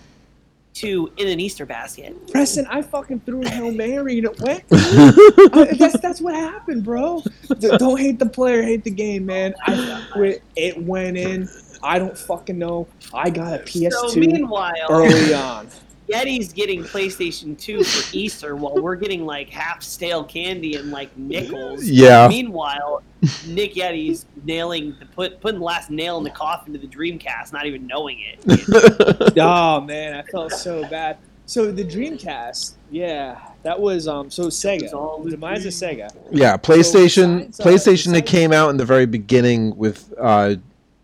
[0.73, 2.15] 2 in an Easter basket.
[2.31, 4.63] Preston, I fucking threw a hail mary and it went.
[4.71, 7.23] I- that's that's what happened, bro.
[7.59, 9.53] Don't hate the player, hate the game, man.
[9.65, 10.41] I quit.
[10.55, 11.49] It went in.
[11.81, 12.87] I don't fucking know.
[13.13, 15.67] I got a So PS2 meanwhile, early on.
[16.09, 21.15] Yeti's getting PlayStation 2 for Easter while we're getting like half stale candy and like
[21.17, 21.83] nickels.
[21.85, 22.27] Yeah.
[22.27, 23.03] Meanwhile,
[23.47, 27.53] Nick Yeti's nailing the put putting the last nail in the coffin to the Dreamcast,
[27.53, 29.33] not even knowing it.
[29.39, 31.17] Oh man, I felt so bad.
[31.45, 34.29] So the Dreamcast, yeah, that was um.
[34.29, 36.09] So Sega, was all the demise of Sega.
[36.31, 37.47] Yeah, PlayStation.
[37.47, 40.55] besides, uh, PlayStation that besides- came out in the very beginning with uh,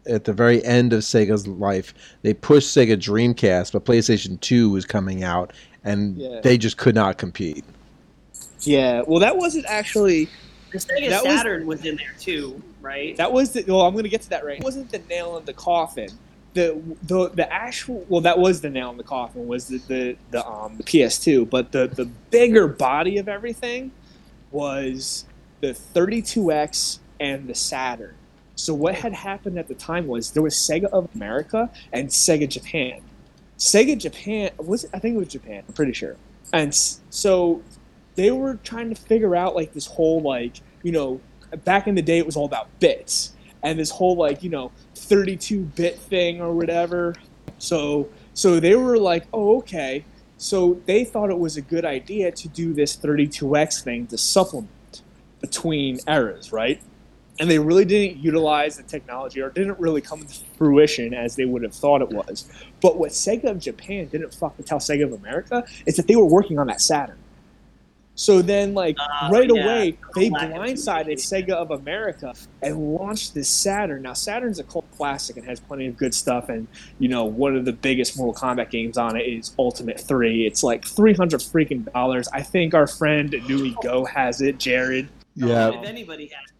[0.08, 1.94] at the very end of Sega's life.
[2.22, 5.54] They pushed Sega Dreamcast, but PlayStation Two was coming out,
[5.84, 6.42] and Yeah.
[6.42, 7.64] they just could not compete.
[8.62, 10.30] Yeah, well, that wasn't actually
[10.72, 13.16] The Sega That was- Saturn was, in there too, right?
[13.18, 13.64] That was the.
[13.68, 14.58] Well, I'm going to get to that right.
[14.60, 16.10] It wasn't the nail in the coffin.
[16.54, 18.06] The the the actual.
[18.10, 19.48] Well, that was the nail in the coffin.
[19.48, 23.92] Was the the, the um the PS2, but the the bigger body of everything
[24.52, 25.26] was
[25.62, 28.16] the 32x and the Saturn.
[28.56, 32.48] So what had happened at the time was there was Sega of America and Sega
[32.48, 33.02] Japan.
[33.58, 35.64] Sega Japan was I think it was Japan.
[35.68, 36.16] I'm pretty sure.
[36.54, 37.62] And so
[38.16, 41.20] they were trying to figure out like this whole like you know
[41.64, 43.34] back in the day it was all about bits
[43.64, 47.16] and this whole like you know 32 bit thing or whatever.
[47.58, 50.06] So so they were like, oh okay.
[50.38, 55.02] So they thought it was a good idea to do this 32x thing to supplement
[55.40, 56.82] between eras, right?
[57.40, 61.46] And they really didn't utilize the technology or didn't really come to fruition as they
[61.46, 62.50] would have thought it was.
[62.82, 66.26] But what Sega of Japan didn't fucking tell Sega of America is that they were
[66.26, 67.18] working on that Saturn.
[68.18, 69.62] So then, like uh, right yeah.
[69.62, 74.04] away, they blindsided Sega of America and launched this Saturn.
[74.04, 76.48] Now, Saturn's a cult classic and has plenty of good stuff.
[76.48, 76.66] And
[76.98, 80.48] you know, one of the biggest Mortal Kombat games on it is Ultimate Three.
[80.48, 82.30] It's like three hundred freaking dollars.
[82.30, 84.60] I think our friend Nui Go has it.
[84.60, 85.10] Jared.
[85.36, 85.78] Yeah.
[85.78, 86.55] If anybody has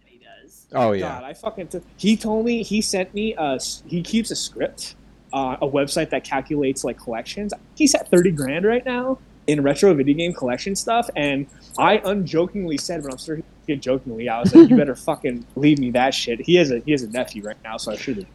[0.76, 1.08] Oh yeah.
[1.08, 1.68] God, I fucking.
[1.68, 3.34] T- he told me he sent me.
[3.38, 4.96] A, he keeps a script,
[5.34, 7.54] uh, a website that calculates like collections.
[7.76, 9.18] He's at thirty grand right now
[9.48, 11.48] in retro video game collection stuff, and
[11.78, 15.80] I unjokingly said, but I'm sure he jokingly, I was like, "You better fucking leave
[15.80, 18.28] me that shit." He has a he has a nephew right now, so I should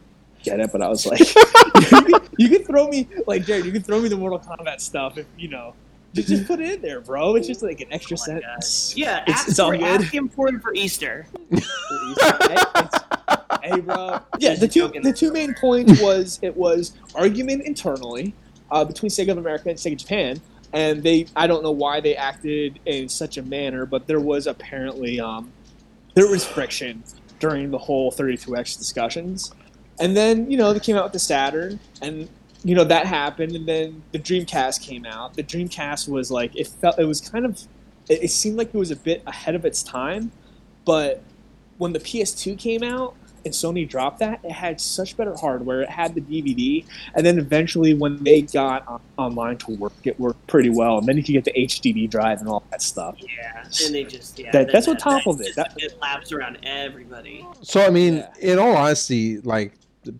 [0.43, 0.71] get it.
[0.71, 1.19] But I was like,
[1.75, 3.65] you, can, you can throw me like Jared.
[3.65, 5.73] You can throw me the Mortal Kombat stuff if you know
[6.13, 7.35] just, just put it in there, bro.
[7.35, 8.95] It's just like an extra oh sentence.
[8.97, 9.83] Yeah, it's, it's all good.
[9.83, 11.25] Ask him for it for Easter.
[11.49, 14.19] hey, bro.
[14.39, 18.33] Yeah, the two the two main points was it was argument internally
[18.71, 20.41] uh, between Sega of America and Sega Japan,
[20.73, 24.47] and they I don't know why they acted in such a manner, but there was
[24.47, 25.51] apparently um,
[26.13, 27.03] there was friction
[27.39, 29.53] during the whole 32x discussions.
[29.99, 32.27] And then, you know, they came out with the Saturn, and
[32.63, 35.33] you know that happened, and then the Dreamcast came out.
[35.33, 37.59] The Dreamcast was like it felt it was kind of
[38.09, 40.31] it, it seemed like it was a bit ahead of its time,
[40.85, 41.23] but
[41.77, 45.81] when the PS2 came out and Sony dropped that, it had such better hardware.
[45.81, 46.85] It had the DVD,
[47.15, 50.99] and then eventually when they got on, online to work, it worked pretty well.
[50.99, 53.15] And then you could get the HDD drive and all that stuff.
[53.19, 54.51] Yeah, and they just yeah.
[54.51, 55.55] That, that's what top of it.
[55.55, 57.43] That, it laps around everybody.
[57.63, 58.29] So I mean, yeah.
[58.39, 59.73] in all honesty, like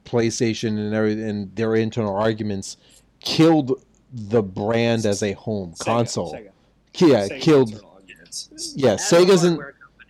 [0.05, 2.77] PlayStation and everything, and their internal arguments
[3.19, 6.33] killed the brand as a home Sega, console.
[6.33, 6.49] Sega.
[6.95, 7.85] Yeah, Sega killed.
[8.75, 9.59] Yeah, Sega's in.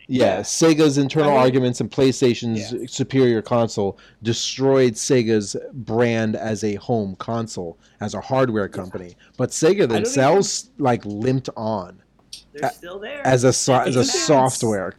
[0.07, 2.85] Yeah, yeah, Sega's internal I mean, arguments and PlayStation's yeah.
[2.85, 9.15] superior console destroyed Sega's brand as a home console, as a hardware company.
[9.37, 10.83] But Sega themselves even...
[10.83, 12.01] like limped on.
[12.53, 14.95] They're still there as a so- as a software.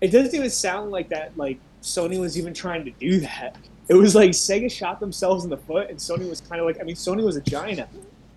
[0.00, 1.36] It doesn't even sound like that.
[1.36, 3.56] Like Sony was even trying to do that.
[3.88, 6.80] It was like Sega shot themselves in the foot, and Sony was kind of like,
[6.80, 7.88] I mean, Sony was a giant.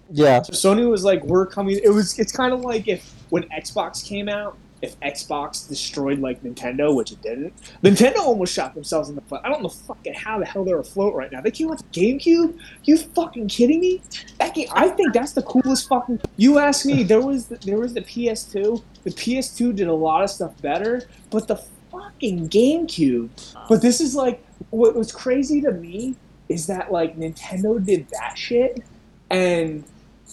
[0.09, 0.41] Yeah.
[0.41, 1.79] So Sony was like, we're coming.
[1.83, 2.17] It was.
[2.19, 7.11] It's kind of like if when Xbox came out, if Xbox destroyed like Nintendo, which
[7.11, 7.53] it didn't.
[7.83, 9.41] Nintendo almost shot themselves in the foot.
[9.43, 11.39] I don't know fucking how the hell they're afloat right now.
[11.39, 12.59] They came out with GameCube.
[12.83, 14.01] You fucking kidding me?
[14.39, 16.19] That game, I think that's the coolest fucking.
[16.35, 17.03] You ask me.
[17.03, 18.83] There was the, there was the PS2.
[19.03, 21.63] The PS2 did a lot of stuff better, but the
[22.03, 23.29] fucking GameCube.
[23.69, 26.15] But this is like what was crazy to me
[26.49, 28.83] is that like Nintendo did that shit,
[29.29, 29.83] and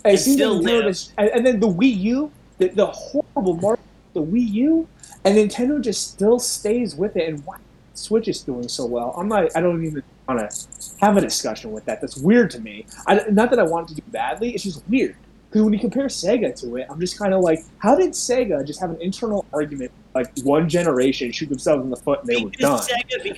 [0.05, 1.13] it still lives.
[1.19, 4.89] And then the Wii U, the, the horrible market, the Wii U,
[5.25, 7.29] and Nintendo just still stays with it.
[7.29, 7.59] And why
[7.95, 9.15] Switch is doing so well?
[9.17, 9.55] I'm not.
[9.57, 10.69] I don't even want to
[11.01, 12.01] have a discussion with that.
[12.01, 12.87] That's weird to me.
[13.07, 14.55] I, not that I want it to do badly.
[14.55, 15.17] It's just weird.
[15.51, 18.65] Because when you compare Sega to it, I'm just kind of like, how did Sega
[18.65, 22.41] just have an internal argument like one generation, shoot themselves in the foot, and they
[22.41, 22.81] were done?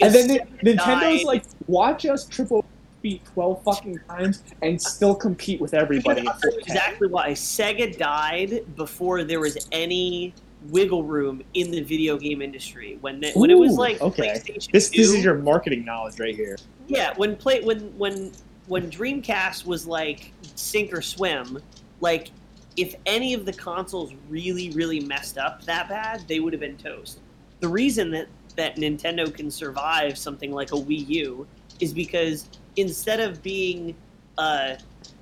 [0.03, 1.25] And then Sega Nintendo's died.
[1.25, 2.67] like, watch us triple
[3.01, 6.27] beat 12 fucking times and still compete with everybody.
[6.59, 10.35] exactly why Sega died before there was any
[10.69, 14.41] wiggle room in the video game industry when the, when it was like okay.
[14.73, 16.57] This 2, this is your marketing knowledge right here.
[16.87, 18.33] Yeah, when play when when
[18.67, 21.61] when Dreamcast was like sink or swim,
[22.03, 22.31] like
[22.77, 26.77] if any of the consoles really really messed up that bad, they would have been
[26.77, 27.21] toast.
[27.61, 28.27] The reason that
[28.57, 31.47] that Nintendo can survive something like a Wii U
[31.81, 33.97] is because instead of being
[34.37, 34.79] a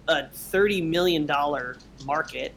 [0.08, 2.52] a thirty million dollar market,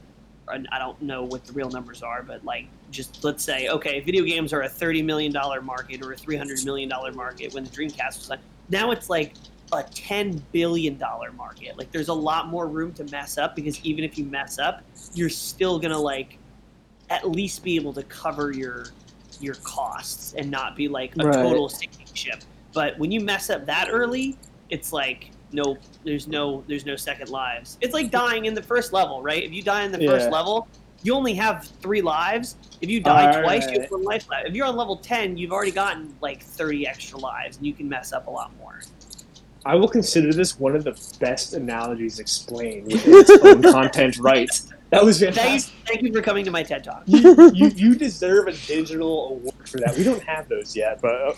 [0.47, 4.23] I don't know what the real numbers are, but like just let's say okay, video
[4.23, 7.63] games are a thirty million dollar market or a three hundred million dollar market when
[7.63, 8.39] the Dreamcast was like.
[8.69, 9.33] Now it's like
[9.77, 10.99] a $10 billion
[11.35, 11.77] market.
[11.77, 14.83] Like there's a lot more room to mess up because even if you mess up,
[15.13, 16.37] you're still going to like
[17.09, 18.85] at least be able to cover your
[19.39, 21.33] your costs and not be like a right.
[21.33, 22.43] total sinking ship.
[22.73, 24.37] But when you mess up that early,
[24.69, 27.77] it's like no there's no there's no second lives.
[27.81, 29.43] It's like dying in the first level, right?
[29.43, 30.09] If you die in the yeah.
[30.09, 30.67] first level,
[31.03, 32.55] you only have three lives.
[32.81, 33.81] If you die All twice, you right.
[33.81, 34.47] have one life left.
[34.47, 37.87] If you're on level 10, you've already gotten like 30 extra lives, and you can
[37.87, 38.81] mess up a lot more.
[39.65, 44.49] I will consider this one of the best analogies explained with its own content right.
[44.89, 45.73] That was Thank you, fantastic.
[45.87, 47.03] thank you for coming to my TED Talk.
[47.07, 49.95] You, you, you deserve a digital award for that.
[49.97, 51.33] We don't have those yet, but uh,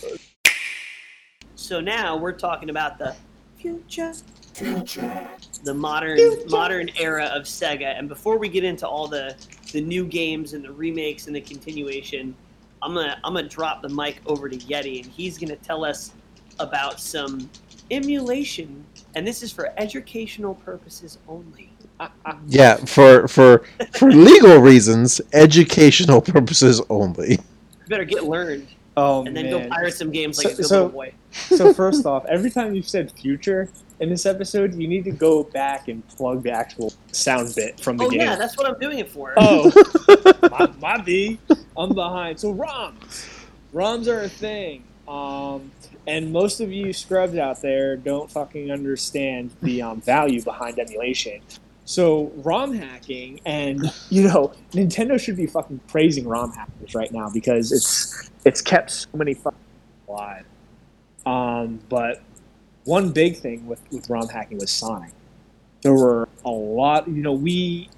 [1.55, 3.15] So now we're talking about the
[3.57, 4.13] future,
[4.53, 5.27] Future.
[5.63, 6.17] the modern
[6.49, 7.97] modern era of Sega.
[7.97, 9.35] And before we get into all the
[9.71, 12.35] the new games and the remakes and the continuation,
[12.81, 16.11] I'm gonna I'm gonna drop the mic over to Yeti, and he's gonna tell us
[16.59, 17.49] about some
[17.91, 18.85] emulation.
[19.15, 21.71] And this is for educational purposes only.
[21.99, 22.35] Uh, uh.
[22.47, 23.63] Yeah, for for
[23.93, 27.31] for legal reasons, educational purposes only.
[27.33, 27.37] You
[27.87, 28.67] better get learned,
[28.97, 29.63] oh and then man.
[29.63, 31.13] go pirate some games like So- a good so- boy.
[31.31, 33.69] so first off, every time you've said future
[34.01, 37.95] in this episode, you need to go back and plug the actual sound bit from
[37.97, 38.21] the Oh game.
[38.21, 39.33] yeah, that's what I'm doing it for.
[39.37, 39.71] Oh,
[40.51, 41.39] my, my B.
[41.77, 42.39] I'm behind.
[42.39, 43.25] So ROMs,
[43.73, 44.83] ROMs are a thing.
[45.07, 45.71] Um,
[46.07, 51.41] and most of you scrubs out there don't fucking understand the um, value behind emulation.
[51.85, 57.29] So ROM hacking, and you know, Nintendo should be fucking praising ROM hackers right now
[57.29, 59.59] because it's it's kept so many fucking
[60.07, 60.45] alive.
[61.25, 62.23] Um, but
[62.85, 65.11] one big thing with, with ROM hacking was Sonic.
[65.81, 67.89] There were a lot, you know, we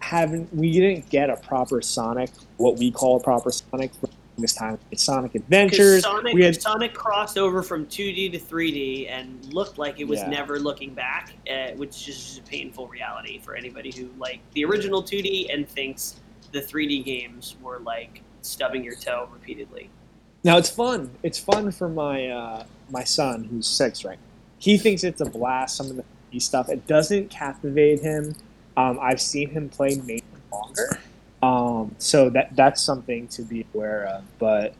[0.00, 3.92] haven't we didn't get a proper Sonic, what we call a proper Sonic
[4.40, 4.78] this time.
[4.90, 6.02] It's Sonic Adventures.
[6.02, 10.20] Sonic, we had Sonic crossed over from 2D to 3D and looked like it was
[10.20, 10.28] Yeah.
[10.28, 14.64] never looking back, uh, which is just a painful reality for anybody who like the
[14.64, 16.16] original 2D and thinks
[16.52, 19.88] the 3D games were like stubbing your toe repeatedly.
[20.42, 21.10] now it's fun.
[21.22, 24.18] It's fun for my uh, my son who's six right.
[24.18, 24.24] now.
[24.58, 25.76] He thinks it's a blast.
[25.76, 25.96] Some of
[26.32, 28.34] the stuff it doesn't captivate him.
[28.76, 30.22] Um, I've seen him play maybe
[30.52, 30.98] longer,
[31.42, 34.24] um, so that that's something to be aware of.
[34.38, 34.74] But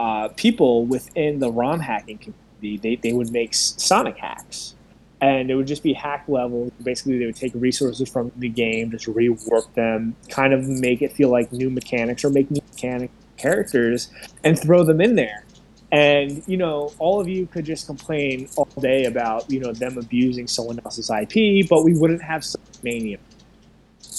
[0.00, 4.74] uh, people within the ROM hacking community, they, they would make Sonic hacks.
[5.20, 6.70] And it would just be hack level.
[6.82, 11.12] Basically, they would take resources from the game, just rework them, kind of make it
[11.12, 14.10] feel like new mechanics or make new mechanic characters
[14.44, 15.44] and throw them in there.
[15.90, 19.96] And, you know, all of you could just complain all day about, you know, them
[19.96, 22.44] abusing someone else's IP, but we wouldn't have
[22.82, 23.18] Mania.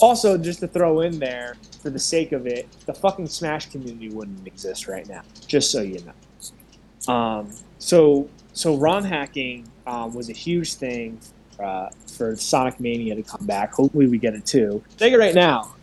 [0.02, 4.10] Also, just to throw in there, for the sake of it, the fucking Smash community
[4.10, 5.22] wouldn't exist right now.
[5.48, 7.14] Just so you know.
[7.14, 11.20] Um, so, so ROM hacking um, was a huge thing
[11.60, 13.74] uh, for Sonic Mania to come back.
[13.74, 14.84] Hopefully, we get it too.
[14.98, 15.76] Sega right now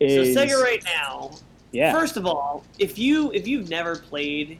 [0.00, 1.32] is So Sega right now,
[1.72, 1.92] yeah.
[1.92, 4.58] first of all, if you if you've never played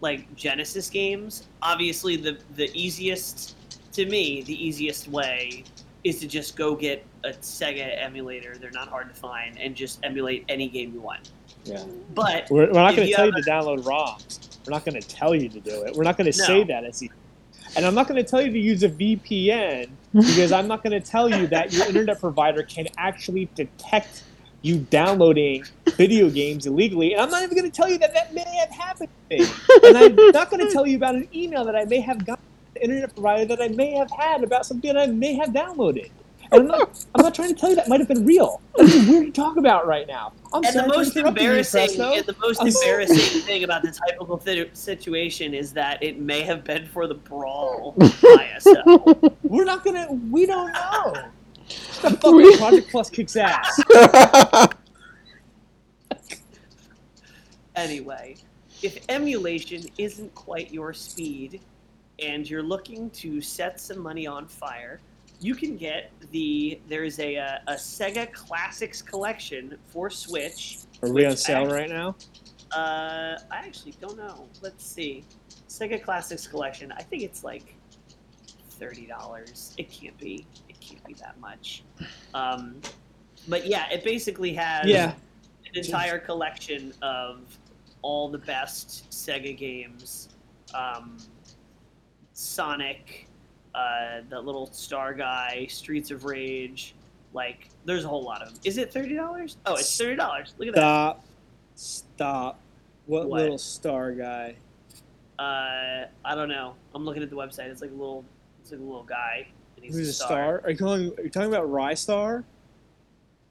[0.00, 3.56] like Genesis games, obviously the the easiest
[3.92, 5.64] to me, the easiest way
[6.04, 8.56] is to just go get a Sega emulator.
[8.56, 11.30] They're not hard to find and just emulate any game you want.
[11.64, 11.82] Yeah.
[12.14, 14.58] But We're, we're not going to tell you to download ROMs.
[14.66, 15.94] We're not going to tell you to do it.
[15.94, 16.44] We're not going to No.
[16.44, 17.12] say that as easy.
[17.76, 20.98] And I'm not going to tell you to use a VPN because I'm not going
[21.00, 24.24] to tell you that your internet provider can actually detect
[24.62, 25.64] you downloading
[25.96, 27.12] video games illegally.
[27.12, 29.08] And I'm not even going to tell you that that may have happened.
[29.30, 29.46] to me.
[29.84, 32.42] And I'm not going to tell you about an email that I may have gotten
[32.44, 32.49] from the
[32.80, 36.10] internet provider that I may have had about something that I may have downloaded.
[36.52, 38.60] And I'm not, I'm not trying to tell you that might have been real.
[38.76, 40.32] That's weird to talk about right now.
[40.52, 43.04] I'm and the most interrupting you, embarrassing and the most I'm sorry.
[43.04, 47.14] embarrassing thing about this hypothetical thi- situation is that it may have been for the
[47.14, 49.32] brawl ISO.
[49.44, 50.12] We're not gonna.
[50.12, 51.14] We don't know.
[52.02, 53.80] The fucking Project Plus kicks ass.
[57.76, 58.36] Anyway,
[58.82, 61.60] if emulation isn't quite your speed
[62.22, 65.00] and you're looking to set some money on fire,
[65.40, 70.78] you can get the there's a a, a Sega Classics collection for Switch.
[71.02, 72.16] Are we on sale act- right now?
[72.72, 74.46] Uh, I actually don't know.
[74.62, 75.24] Let's see.
[75.68, 76.92] Sega Classics collection.
[76.92, 77.74] I think it's like
[78.70, 79.74] thirty dollars.
[79.78, 80.46] It can't be.
[80.68, 81.82] It can't be that much.
[82.34, 82.76] Um,
[83.48, 85.14] but yeah, it basically has Yeah.
[85.72, 87.40] an entire collection of
[88.02, 90.28] all the best Sega games.
[90.74, 91.16] Um,
[92.40, 93.28] Sonic,
[93.74, 96.94] uh, the little star guy, Streets of Rage.
[97.34, 98.58] Like, there's a whole lot of them.
[98.64, 99.58] Is it thirty dollars?
[99.66, 100.54] Oh, it's thirty dollars.
[100.58, 100.80] Look at that.
[100.80, 101.24] Stop.
[101.76, 102.60] Stop.
[103.06, 103.40] What, What?
[103.42, 104.54] little star guy?
[105.38, 106.74] Uh, I don't know.
[106.94, 107.66] I'm looking at the website.
[107.70, 108.24] It's like a little,
[108.62, 109.46] it's like a little guy,
[109.82, 110.28] Who's a star.
[110.28, 110.60] star?
[110.64, 111.12] Are you calling?
[111.18, 112.44] Are you talking about Ristar?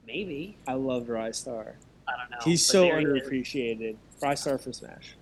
[0.06, 1.72] Maybe I loved Ristar.
[2.08, 2.36] I don't know.
[2.44, 3.12] He's so there he is.
[3.12, 3.96] underappreciated.
[4.20, 5.14] Ristar for Smash.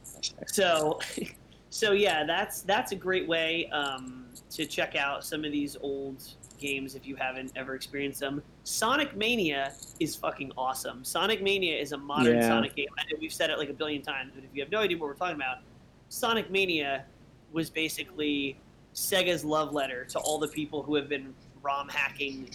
[0.46, 0.98] So,
[1.70, 6.22] So yeah, that's that's a great way um, to check out some of these old
[6.58, 8.42] games if you haven't ever experienced them.
[8.64, 11.04] Sonic Mania is fucking awesome.
[11.04, 12.48] Sonic Mania is a modern Yeah.
[12.48, 12.88] Sonic game.
[12.98, 14.96] I know we've said it like a billion times, but if you have no idea
[14.98, 15.58] what we're talking about,
[16.08, 17.04] Sonic Mania
[17.52, 18.58] was basically
[18.94, 22.50] Sega's love letter to all the people who have been ROM hacking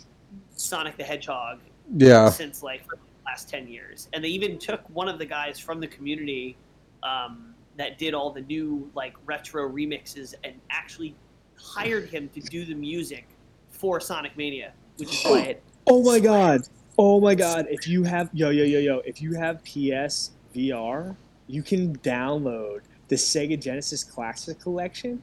[0.55, 1.59] Sonic the Hedgehog
[1.95, 2.29] Yeah.
[2.29, 5.79] since like the last 10 years and they even took one of the guys from
[5.79, 6.57] the community
[7.03, 11.15] um, that did all the new like retro remixes and actually
[11.55, 13.27] hired him to do the music
[13.69, 16.61] for sonic mania which is why it Oh my god.
[16.97, 17.67] Oh my god.
[17.69, 21.15] If you have yo yo yo yo, if you have PS VR,
[21.47, 25.21] you can download the Sega Genesis Classic Collection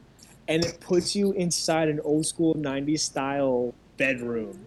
[0.48, 4.66] and it puts you inside an old school 90s style bedroom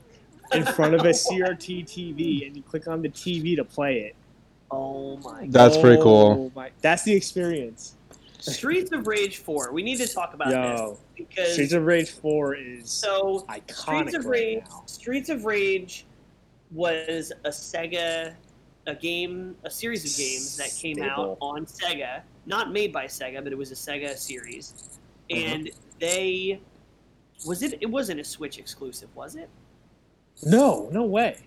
[0.53, 4.15] in front of a CRT TV and you click on the TV to play it.
[4.73, 6.51] Oh my god That's pretty cool.
[6.51, 7.95] Oh my, that's the experience.
[8.39, 12.09] streets of rage 4 we need to talk about Yo, this because Streets of Rage
[12.11, 14.63] 4 is so iconic Streets of right Rage.
[14.69, 14.83] now.
[14.85, 16.05] Streets of Rage
[16.71, 18.33] was a Sega,
[18.87, 23.43] a game, a series of games that came out on Sega, not made by Sega,
[23.43, 24.97] but it was a Sega series,
[25.31, 25.39] Uh-huh.
[25.39, 25.69] and
[25.99, 26.59] they
[27.45, 27.77] was it?
[27.79, 29.49] It wasn't a Switch exclusive, was it?
[30.43, 31.37] No, no way.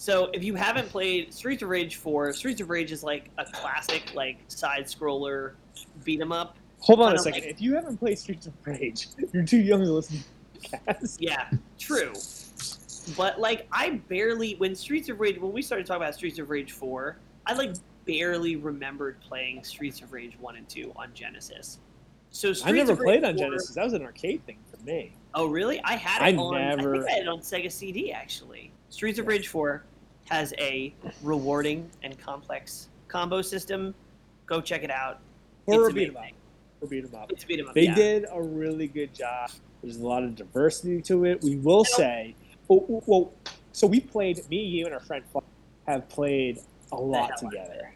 [0.00, 3.44] So if you haven't played Streets of Rage 4, Streets of Rage is like a
[3.44, 5.54] classic like side scroller
[6.04, 6.56] beat 'em up.
[6.80, 7.42] Hold on a second.
[7.42, 10.18] like- if you haven't played Streets of Rage, you're too young to listen
[10.62, 11.16] to podcasts.
[11.18, 12.12] Yeah, true.
[13.16, 16.48] But like I barely when Streets of Rage when we started talking about Streets of
[16.48, 17.74] Rage 4, I like
[18.04, 21.78] barely remembered playing Streets of Rage 1 and 2 on Genesis.
[22.30, 23.74] So Streets I never played on 4 Genesis.
[23.74, 25.12] That was an arcade thing for me.
[25.34, 25.80] Oh really?
[25.82, 28.70] I had I it on never- I think I had it on Sega CD actually.
[28.90, 29.82] Streets of Rage 4
[30.30, 33.94] has a rewarding and complex combo system.
[34.46, 35.20] Go check it out.
[35.66, 36.22] Or it's beat 'em up.
[36.22, 36.34] amazing.
[36.80, 37.32] Or beat 'em up.
[37.32, 37.74] It's a beat 'em up.
[37.74, 37.94] They yeah.
[37.94, 39.50] did a really good job.
[39.82, 41.42] There's a lot of diversity to it.
[41.42, 42.34] We will say,
[42.68, 43.32] oh, oh, well,
[43.72, 44.48] so we played.
[44.48, 45.38] Me, you, and our friend Fl-
[45.86, 46.60] have played
[46.92, 47.94] a lot hell out of together.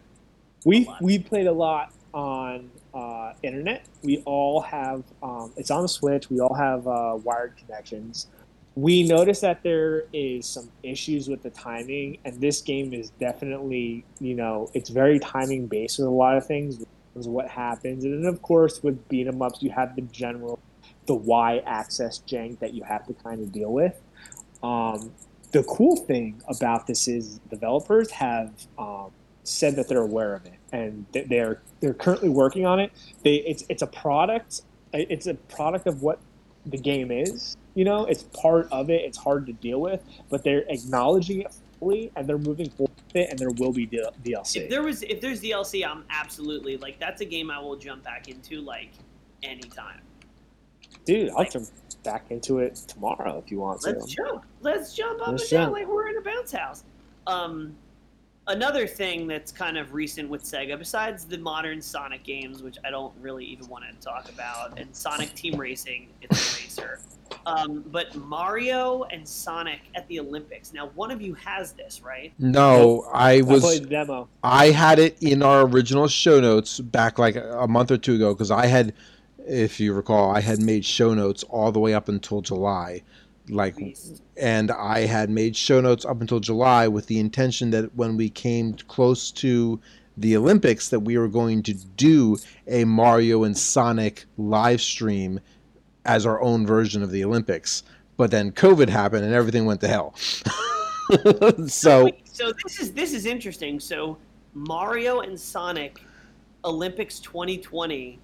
[0.64, 1.03] We lot.
[1.03, 3.86] we played a lot on uh, internet.
[4.03, 5.03] We all have.
[5.22, 6.30] Um, it's on the Switch.
[6.30, 8.28] We all have uh, wired connections.
[8.75, 14.05] We noticed that there is some issues with the timing, and this game is definitely,
[14.18, 16.83] you know, it's very timing based with a lot of things
[17.14, 18.05] is what happens.
[18.05, 20.59] And then, of course, with beat 'em ups, you have the general,
[21.07, 24.01] the Y axis jank that you have to kind of deal with.
[24.62, 25.12] Um,
[25.51, 29.11] the cool thing about this is developers have um,
[29.45, 32.93] said that they're aware of it and they're they're currently working on it.
[33.23, 34.62] They it's it's a product.
[34.95, 36.20] It's a product of what
[36.67, 37.57] the game is.
[37.75, 39.03] You know, it's part of it.
[39.03, 43.17] It's hard to deal with, but they're acknowledging it fully and they're moving forward with
[43.17, 43.31] it.
[43.31, 44.57] And there will be DLC.
[44.57, 48.05] If there was if there's DLC, I'm absolutely like that's a game I will jump
[48.05, 48.91] back into like
[49.43, 50.01] anytime.
[51.05, 51.69] Dude, I'll jump
[52.05, 53.91] back into it tomorrow if you want to.
[53.91, 54.45] Let's jump.
[54.61, 56.85] Let's jump up Let's and down like we're in a bounce house.
[57.27, 57.75] Um,
[58.47, 62.90] another thing that's kind of recent with Sega, besides the modern Sonic games, which I
[62.90, 67.01] don't really even want to talk about, and Sonic Team Racing, it's a racer.
[67.47, 70.72] Um, but Mario and Sonic at the Olympics.
[70.72, 72.32] Now, one of you has this, right?
[72.38, 74.28] No, I I was played demo.
[74.43, 78.34] I had it in our original show notes back like a month or two ago
[78.34, 78.93] because I had,
[79.47, 83.03] if you recall, I had made show notes all the way up until July,
[83.49, 83.76] like,
[84.36, 88.28] and I had made show notes up until July with the intention that when we
[88.28, 89.80] came close to
[90.16, 95.40] the Olympics, that we were going to do a Mario and Sonic live stream
[96.05, 97.82] as our own version of the Olympics.
[98.16, 100.14] But then COVID happened and everything went to hell.
[101.66, 103.80] so so this is this is interesting.
[103.80, 104.18] So
[104.55, 106.01] Mario and Sonic
[106.64, 108.18] Olympics 2020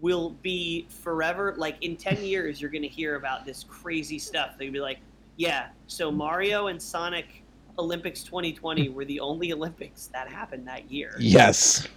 [0.00, 1.54] will be forever.
[1.56, 4.56] Like in 10 years, you're going to hear about this crazy stuff.
[4.58, 4.98] They'll be like,
[5.36, 5.68] yeah.
[5.86, 7.42] So Mario and Sonic
[7.78, 8.94] Olympics 2020 hmm.
[8.94, 11.16] were the only Olympics that happened that year.
[11.18, 11.88] yes.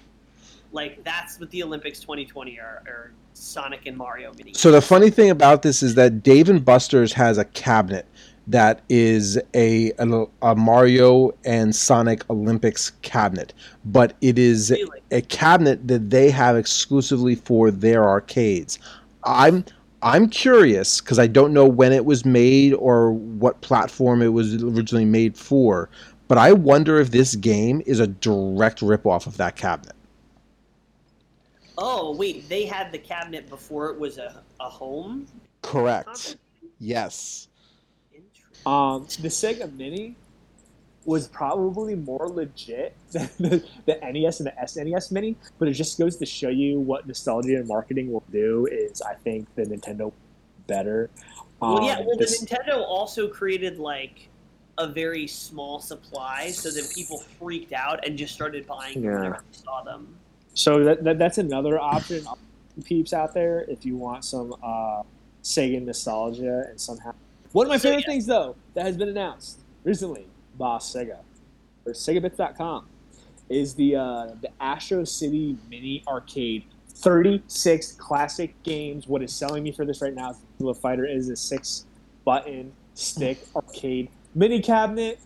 [0.73, 4.53] Like that's what the Olympics 2020 are, are Sonic and Mario mini.
[4.53, 8.05] So the funny thing about this is that Dave and Buster's has a cabinet
[8.47, 13.53] that is a, a, a Mario and Sonic Olympics cabinet,
[13.85, 15.01] but it is Really?
[15.11, 18.79] a cabinet that they have exclusively for their arcades.
[19.23, 19.65] I'm
[20.01, 24.63] I'm curious because I don't know when it was made or what platform it was
[24.63, 25.89] originally made for,
[26.27, 29.95] but I wonder if this game is a direct ripoff of that cabinet.
[31.77, 35.27] Oh wait, they had the cabinet before it was a, a home.
[35.61, 36.37] Correct.
[36.79, 37.46] Yes.
[38.67, 40.15] Um, the Sega Mini
[41.05, 45.97] was probably more legit than the, the NES and the SNES Mini, but it just
[45.97, 48.67] goes to show you what nostalgia and marketing will do.
[48.69, 50.11] Is I think the Nintendo
[50.67, 51.09] better.
[51.61, 51.99] Well, yeah.
[51.99, 54.27] Um, Well, this- the Nintendo also created like
[54.77, 59.17] a very small supply, so that people freaked out and just started buying them Yeah.
[59.17, 60.07] whenever they saw them.
[60.53, 62.25] So that, that that's another option,
[62.83, 63.61] peeps out there.
[63.69, 65.03] If you want some uh,
[65.41, 67.13] Sega nostalgia and somehow
[67.53, 68.13] one of my So, favorite yeah.
[68.13, 70.27] things though that has been announced recently,
[70.57, 71.17] Boss Sega
[71.85, 72.85] or SegaBits.com
[73.49, 76.63] is the uh, the Astro City Mini Arcade.
[76.99, 79.07] 36 classic games.
[79.07, 81.85] What is selling me for this right now is the Fighter is a six
[82.25, 85.19] button stick arcade mini cabinet.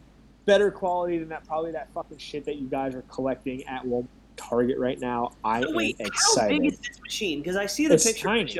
[0.45, 4.07] Better quality than that, probably that fucking shit that you guys are collecting at Walmart
[4.35, 5.31] Target right now.
[5.45, 6.61] I Oh, wait, am how excited.
[6.61, 7.39] big is this machine?
[7.39, 8.59] Because I see the It's picture in tiny.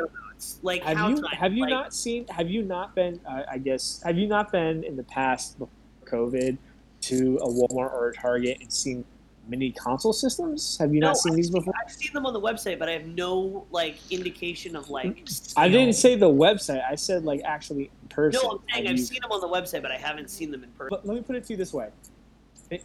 [0.62, 1.36] Like, have you tiny?
[1.36, 2.28] have you Like, not seen?
[2.28, 3.20] Have you not been?
[3.26, 5.70] Uh, I guess have you not been in the past before
[6.06, 6.58] COVID
[7.02, 9.04] to a Walmart or a Target and seen
[9.48, 10.78] mini console systems?
[10.78, 11.74] Have you No, not seen I've these before?
[11.84, 15.18] I've seen them on the website, but I have no like indication of like.
[15.20, 15.60] Hmm?
[15.60, 16.84] I didn't say the website.
[16.90, 18.40] I said like actually in person.
[18.44, 20.64] No, I'm saying I've you- seen them on the website, but I haven't seen them
[20.64, 20.90] in person.
[20.90, 21.90] But let me put it to you this way: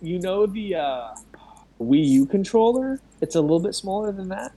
[0.02, 1.08] you know the uh,
[1.80, 3.00] Wii U controller?
[3.20, 4.52] It's a little bit smaller than that.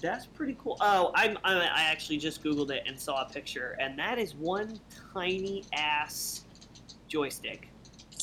[0.00, 0.76] That's pretty cool.
[0.80, 4.34] Oh, I'm, I, I actually just googled it and saw a picture, and that is
[4.34, 4.78] one
[5.14, 6.44] tiny ass
[7.08, 7.68] joystick.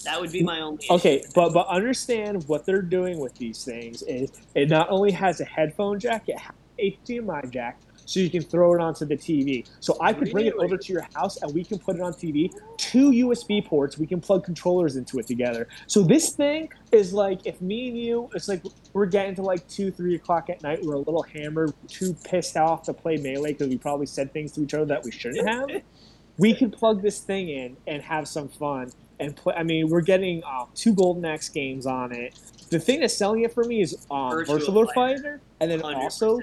[0.03, 0.85] That would be my only.
[0.89, 5.39] Okay, but but understand what they're doing with these things is it not only has
[5.39, 7.79] a headphone jack, it has HDMI jack,
[8.13, 9.67] so you can throw it onto the TV.
[9.79, 12.13] So I could bring it over to your house and we can put it on
[12.13, 12.53] TV.
[12.77, 15.67] Two USB ports, we can plug controllers into it together.
[15.87, 19.67] So this thing is like if me and you, it's like we're getting to like
[19.67, 20.83] two, three o'clock at night.
[20.83, 24.51] We're a little hammered, too pissed off to play melee because we probably said things
[24.53, 25.81] to each other that we shouldn't have.
[26.37, 29.55] we can plug this thing in and have some fun and play.
[29.55, 32.35] I mean, we're getting uh, two Golden Axe games on it.
[32.69, 34.93] The thing that's selling it for me is um, Virtua Virtual Fighter.
[34.93, 35.95] Fighter, and then 100%.
[35.95, 36.39] also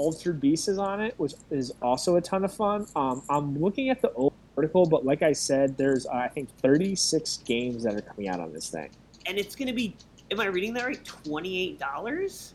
[0.00, 2.86] Altered Beast is on it, which is also a ton of fun.
[2.94, 6.50] Um, I'm looking at the old article, but like I said, there's uh, I think
[6.58, 8.90] 36 games that are coming out on this thing.
[9.26, 9.96] and it's going to be.
[10.30, 11.04] Am I reading that right?
[11.04, 12.54] Twenty eight dollars.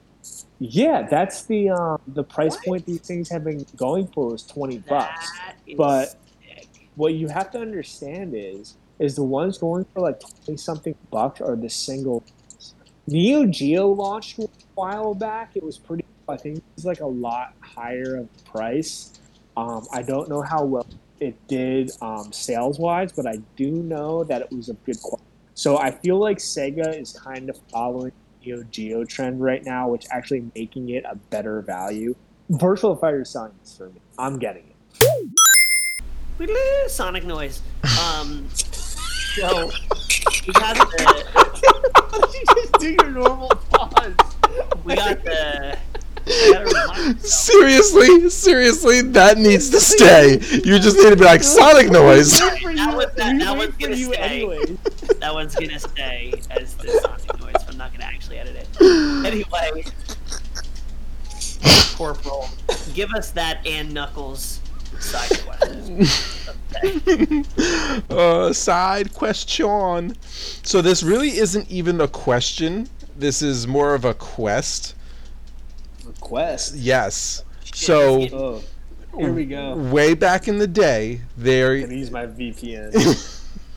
[0.59, 2.65] Yeah, that's the um, the price What?
[2.65, 5.31] point these things have been going for is 20 bucks.
[5.65, 6.89] Is But- sick.
[6.95, 11.41] what you have to understand is is the ones going for like 20 something bucks
[11.41, 12.23] are the single
[13.07, 17.53] neo geo launched a while back it was pretty i think it's like a lot
[17.61, 19.19] higher of price
[19.57, 20.87] um, i don't know how well
[21.19, 25.27] it did um, sales wise but i do know that it was a good quality
[25.53, 28.11] so i feel like sega is kind of following
[28.41, 32.15] the neo geo trend right now which actually making it a better value
[32.49, 35.31] virtual fighter is selling this for me i'm getting it
[36.87, 37.61] Sonic noise.
[37.83, 39.71] Um, so
[40.47, 44.13] we got the you just do your normal pause.
[44.83, 45.77] we got the.
[46.27, 47.25] I gotta remind myself.
[47.25, 50.33] Seriously, seriously, that needs to stay.
[50.63, 52.39] You just need to be like Sonic noise.
[52.39, 52.59] That
[52.95, 54.77] was- that- that one's gonna stay.
[55.19, 57.53] That one's gonna stay as the Sonic noise.
[57.53, 59.25] but I'm not gonna actually edit it.
[59.25, 59.83] Anyway,
[61.95, 62.49] Corporal,
[62.93, 64.59] give us that and Knuckles
[64.99, 66.05] side question.
[66.77, 67.43] Okay.
[68.09, 70.15] uh, side question.
[70.63, 72.87] So this really isn't even a question.
[73.17, 74.95] This is more of a quest.
[76.31, 76.75] Request.
[76.75, 77.43] Yes.
[77.65, 78.63] Shit, So Oh,
[79.17, 79.75] here we go.
[79.75, 82.93] way back in the day, there I'm use my VPN.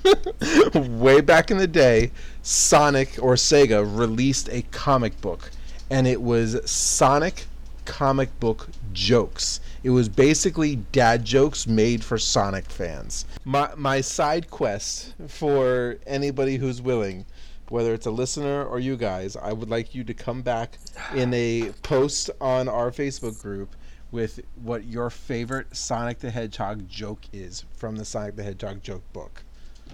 [1.01, 5.51] way back in the day, Sonic or Sega released a comic book,
[5.91, 7.47] and it was Sonic
[7.87, 9.59] comic book jokes.
[9.83, 13.25] It was basically dad jokes made for Sonic fans.
[13.45, 17.25] My my side quest for anybody who's willing,
[17.69, 20.79] whether it's a listener or you guys, I would like you to come back
[21.15, 23.75] in a post on our Facebook group
[24.11, 29.03] with what your favorite Sonic the Hedgehog joke is from the Sonic the Hedgehog joke
[29.13, 29.43] book.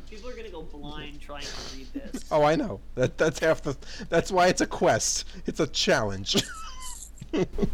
[0.08, 2.24] People are gonna go blind trying to read this.
[2.32, 2.80] Oh, I know.
[2.97, 3.76] That that's half the.
[4.09, 5.26] That's why it's a quest.
[5.47, 6.36] It's a challenge.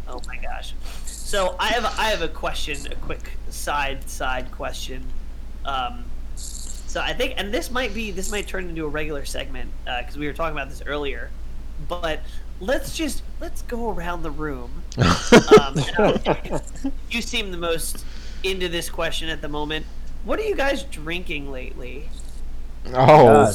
[0.07, 0.75] Oh my gosh.
[1.05, 5.03] So I have I have a question, a quick side side question.
[5.65, 6.05] Um,
[6.87, 10.17] so I think, and this might be this might turn into a regular segment because
[10.17, 11.29] we were talking about this earlier.
[11.87, 12.21] But
[12.59, 14.83] let's just let's go around the room.
[15.61, 15.75] Um,
[17.11, 18.05] you seem the most
[18.43, 19.85] into this question at the moment.
[20.23, 22.09] What are you guys drinking lately?
[22.93, 23.53] oh.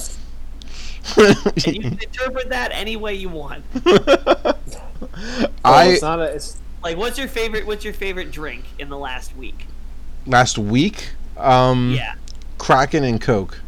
[1.16, 3.64] And you can interpret that any way you want.
[3.84, 6.24] Well, I it's not a.
[6.24, 7.66] It's Like, what's your favorite?
[7.66, 9.66] What's your favorite drink in the last week?
[10.26, 11.10] last week.
[11.36, 11.92] Um.
[11.96, 12.14] Yeah.
[12.66, 13.58] Kraken and Coke.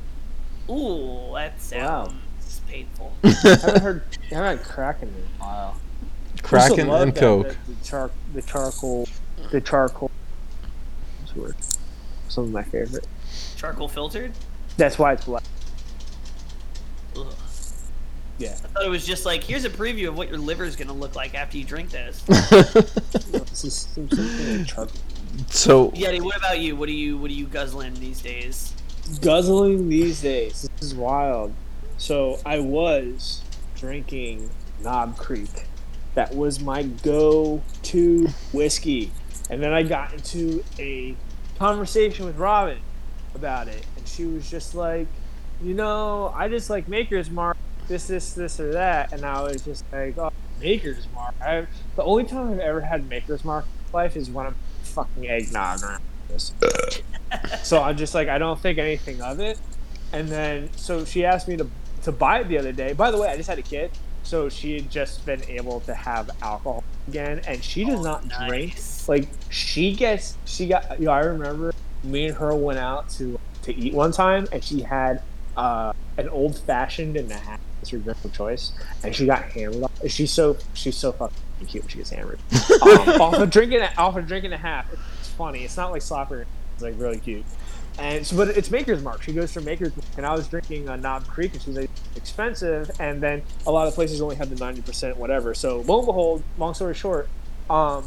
[0.71, 3.13] Ooh, that sounds painful.
[3.25, 4.03] I haven't heard.
[4.31, 5.77] I haven't had Kraken in a while.
[6.45, 7.49] Kraken and that- Coke.
[7.49, 9.09] that- The, char- the charcoal.
[9.51, 10.13] The charcoal.
[11.25, 11.57] It's weird.
[12.29, 13.05] Some of my favorite.
[13.57, 14.31] Charcoal filtered.
[14.77, 15.43] That's why it's black.
[17.17, 17.27] Ugh.
[18.39, 18.51] Yeah.
[18.51, 20.93] I thought it was just like here's a preview of what your liver is gonna
[20.93, 22.23] look like after you drink this.
[22.29, 24.97] This is some- something like charcoal.
[25.49, 26.77] so Yeti, what about you?
[26.77, 28.73] What are you what are you guzzling these days?
[29.21, 30.69] Guzzling these days.
[30.79, 31.55] This is wild.
[31.99, 33.43] So I was
[33.77, 34.51] drinking
[34.83, 35.67] Knob Creek.
[36.15, 39.13] That was my go-to whiskey.
[39.51, 41.15] And then I got into a
[41.59, 42.79] conversation with Robin
[43.35, 45.07] about it, and she was just like,
[45.63, 47.57] you know, I just like Maker's Mark,
[47.89, 51.35] this, this, this, or that, and I was just like, oh, Maker's Mark.
[51.41, 51.67] I,
[51.97, 55.83] the only time I've ever had Maker's Mark in life is when I'm fucking eggnog
[55.83, 56.03] around
[56.35, 56.53] this.
[57.63, 59.59] so I'm just like, I don't think anything of it.
[60.13, 61.67] And then, so she asked me to
[62.03, 62.93] to buy it the other day.
[62.93, 63.91] By the way, I just had a kid,
[64.25, 68.77] so she had just been able to have alcohol again, and she does not drink
[69.09, 73.39] like she gets she got you know, I remember me and her went out to
[73.63, 75.23] to eat one time and she had
[75.57, 79.43] uh an old fashioned and a half it's her drink of choice and she got
[79.45, 81.37] hammered she's so she's so fucking
[81.67, 82.39] cute when she gets hammered
[82.83, 85.03] um, off a drink and a, off a drink and a half it's
[85.35, 86.45] funny it's not like slopper
[86.75, 87.45] it's like really cute
[87.97, 89.23] and so, but it's Maker's Mark.
[89.23, 91.79] She goes for Maker's Mark, and I was drinking a Knob Creek, and she was
[91.79, 92.91] like, expensive.
[92.99, 95.55] And then a lot of places only have the ninety percent, whatever.
[95.55, 97.29] So lo and behold, long story short,
[97.71, 98.05] um,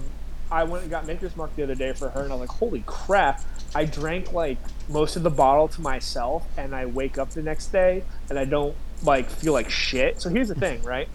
[0.51, 2.57] I went and got Maker's Mark the other day for her, and I was like,
[2.57, 3.41] holy crap!
[3.75, 4.57] I drank like
[4.89, 8.45] most of the bottle to myself, and I wake up the next day and I
[8.45, 10.21] don't like feel like shit.
[10.21, 11.07] So here's the thing, right?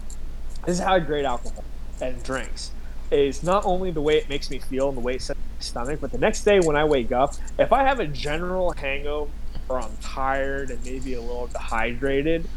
[0.65, 1.63] This is how I grade alcohol
[2.01, 2.71] and drinks.
[3.13, 5.63] Is not only the way it makes me feel and the way it sets my
[5.63, 9.29] stomach, but the next day when I wake up, if I have a general hangover
[9.69, 12.47] or I'm tired and maybe a little dehydrated,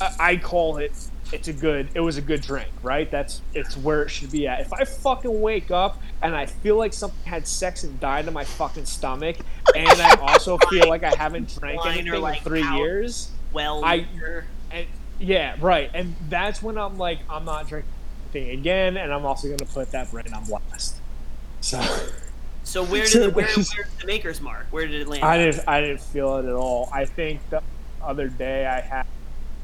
[0.00, 0.92] I, I call it
[1.32, 3.10] it's a good it was a good drink, right?
[3.10, 4.60] That's it's where it should be at.
[4.60, 8.34] If I fucking wake up and I feel like something had sex and died in
[8.34, 9.36] my fucking stomach,
[9.74, 14.06] and I also feel like I haven't drank anything like, in three years, Well, I-
[14.70, 14.86] and
[15.18, 15.90] yeah, right.
[15.94, 17.90] And that's when I'm like, I'm not drinking
[18.34, 20.96] anything again, and I'm also gonna put that brand on blast.
[21.60, 21.80] So
[22.64, 23.68] so where did So the, where, where's
[24.00, 24.66] the maker's mark?
[24.70, 25.24] Where did it land?
[25.24, 26.88] I didn't I didn't feel it at all.
[26.92, 27.62] I think the
[28.00, 29.06] other day I had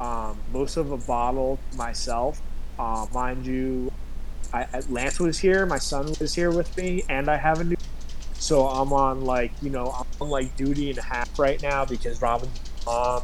[0.00, 2.40] um, most of a bottle myself.
[2.78, 3.90] Uh, mind you,
[4.52, 7.64] I, I- Lance was here, my son was here with me, and I have a
[7.64, 7.76] new.
[8.34, 11.84] So I'm on like you know I'm on like duty and a half right now
[11.84, 12.52] because Robin's
[12.86, 13.22] mom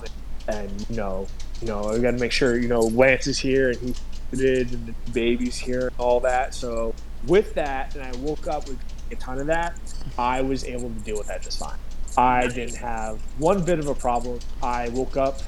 [0.48, 1.28] and, and you know
[1.60, 3.94] you know I got to make sure you know Lance is here and he
[4.34, 6.54] did and the baby's here and all that.
[6.54, 6.94] So
[7.26, 8.78] with that, and I woke up with
[9.10, 9.78] a ton of that.
[10.18, 11.78] I was able to deal with that just fine.
[12.16, 14.38] I didn't have one bit of a problem.
[14.62, 15.40] I woke up.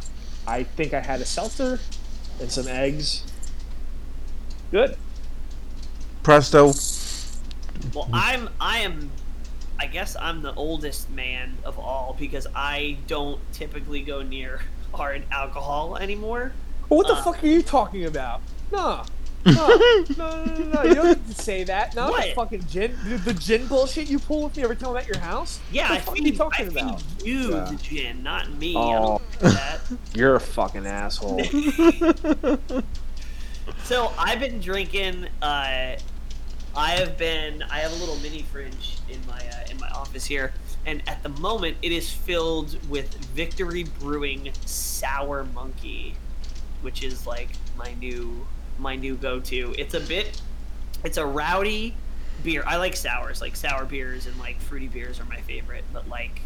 [0.46, 1.78] I think I had a seltzer
[2.40, 3.24] and some eggs.
[4.70, 4.96] Good.
[6.22, 6.72] presto.
[7.94, 9.10] Well, I'm I am
[9.78, 14.60] I guess I'm the oldest man of all because I don't typically go near
[14.94, 16.52] hard alcohol anymore.
[16.88, 18.40] What the Uh, fuck are you talking about?
[18.72, 19.04] No.
[19.44, 21.94] No, no, no, no, no, you don't need to say that.
[21.94, 22.26] No, What?
[22.30, 25.06] the fucking gin, the, the gin bullshit you pull with me every time I'm at
[25.06, 25.60] your house.
[25.70, 27.02] Yeah, What I the fuck are you talking feed about?
[27.24, 27.64] you Yeah.
[27.70, 28.74] the gin, not me.
[28.76, 28.80] Oh.
[28.80, 29.80] I don't that.
[30.14, 31.42] You're a fucking asshole.
[33.82, 35.26] So I've been drinking.
[35.42, 35.96] Uh,
[36.76, 37.62] I have been.
[37.62, 40.52] I have a little mini fridge in my uh, in my office here,
[40.86, 46.14] and at the moment it is filled with Victory Brewing Sour Monkey,
[46.82, 48.46] which is like my new
[48.78, 49.74] my new go to.
[49.78, 50.40] It's a bit.
[51.04, 51.94] It's a rowdy
[52.42, 52.64] beer.
[52.66, 53.40] I like sours.
[53.40, 56.40] Like sour beers and like fruity beers are my favorite, but like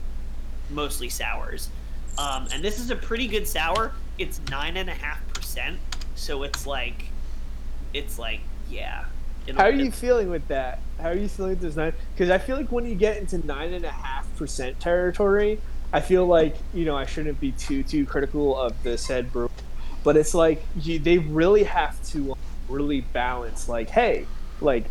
[0.70, 1.70] mostly sours.
[2.18, 3.92] Um, and this is a pretty good sour.
[4.18, 5.78] It's nine and a half percent,
[6.14, 7.04] so it's like,
[7.94, 9.04] it's like yeah.
[9.56, 10.80] How are you feeling with that?
[11.00, 11.92] How are you feeling with this nine?
[12.14, 15.60] Because I feel like when you get into nine and a half percent territory,
[15.92, 19.50] I feel like you know I shouldn't be too too critical of the said brew,
[20.04, 22.36] but it's like you, they really have to
[22.68, 23.68] really balance.
[23.68, 24.26] Like, hey,
[24.60, 24.84] like,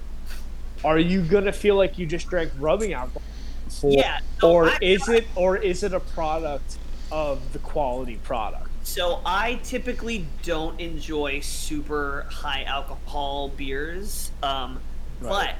[0.83, 3.21] are you gonna feel like you just drank rubbing alcohol?
[3.69, 6.77] For, Yeah, no, or I- is it or is it a product
[7.11, 8.67] of the quality product?
[8.83, 14.79] So I typically don't enjoy super high alcohol beers, um,
[15.21, 15.29] Right.
[15.29, 15.55] but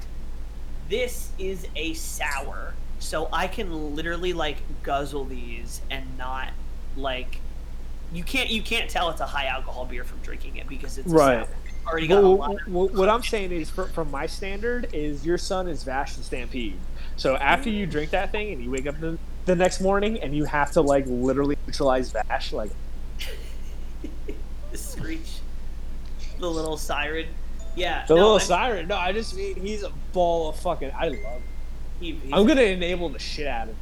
[0.89, 6.49] this is a sour, so I can literally like guzzle these and not
[6.97, 7.39] like
[8.13, 11.07] you can't you can't tell it's a high alcohol beer from drinking it because it's
[11.07, 11.47] Right.
[11.87, 12.61] already got a Well, lot.
[12.61, 16.15] Of, what, what I'm saying is, for, from my standard, is your son is Vash
[16.15, 16.77] the Stampede.
[17.17, 20.35] So after you drink that thing and you wake up the, the next morning and
[20.35, 22.71] you have to like literally neutralize Vash, like
[24.71, 25.39] the screech,
[26.39, 27.27] the little siren.
[27.75, 28.87] Yeah, The no, little I- siren.
[28.87, 30.91] No, I just mean he's a ball of fucking.
[30.97, 31.17] I love.
[31.19, 31.41] Him.
[31.99, 33.77] he- I'm gonna enable the shit out of him.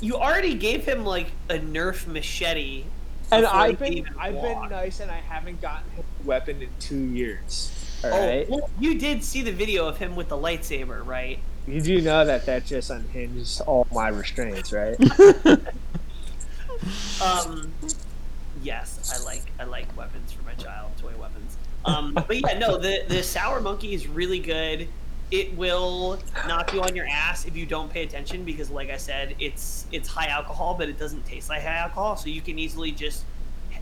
[0.00, 2.84] You already gave him like a Nerf machete,
[3.30, 6.96] And I've been I've been nice, and I haven't gotten him a weapon in two
[6.96, 7.72] years.
[8.04, 8.48] All Oh, right.
[8.48, 11.38] well, you did see the video of him with the lightsaber, right?
[11.66, 14.96] You do know that that just unhinges all my restraints, right?
[17.22, 17.72] Um,
[18.62, 21.56] yes, I like I like weapons for my child, toy weapons.
[21.84, 24.88] Um, but yeah, no, the the sour monkey is really good.
[25.30, 28.96] It will knock you on your ass if you don't pay attention because, like I
[28.96, 32.16] said, it's it's high alcohol, but it doesn't taste like high alcohol.
[32.16, 33.24] So you can easily just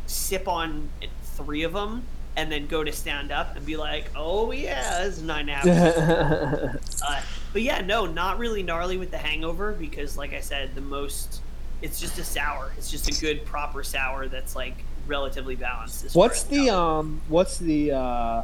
[0.07, 0.89] sip on
[1.37, 2.05] three of them
[2.37, 5.71] and then go to stand up and be like, "Oh yeah, it's nine nine and
[5.71, 7.21] a half Uh,
[7.53, 11.41] but yeah, no, not really gnarly with the hangover because, like I said, the most
[11.83, 12.73] it's just a sour.
[12.77, 14.75] It's just a good proper sour that's like
[15.07, 16.15] relatively balanced.
[16.15, 17.21] what's the um?
[17.29, 18.43] What's the uh?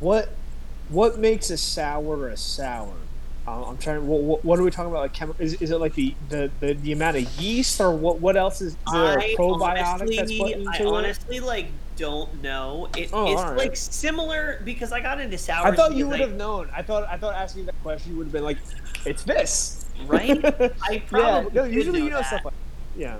[0.00, 0.30] What
[0.92, 2.94] what makes a sour a sour?
[3.46, 4.06] Uh, I'm trying.
[4.06, 5.02] What, what are we talking about?
[5.02, 8.20] Like, chemi- is, is it like the, the, the, the amount of yeast, or what?
[8.20, 10.86] What else is, is there I probiotic honestly, that's put into I it?
[10.86, 11.66] honestly like
[11.96, 12.88] don't know.
[12.96, 13.56] It, Oh, it's alright.
[13.58, 15.66] like similar because I got into sour.
[15.66, 16.68] I thought you would have known.
[16.74, 18.58] I thought I thought asking that question would have been like,
[19.04, 20.42] it's this, Right?
[20.44, 20.98] I yeah.
[21.08, 22.26] probably No, usually know you know that.
[22.26, 22.54] stuff like.
[22.96, 23.16] Yeah.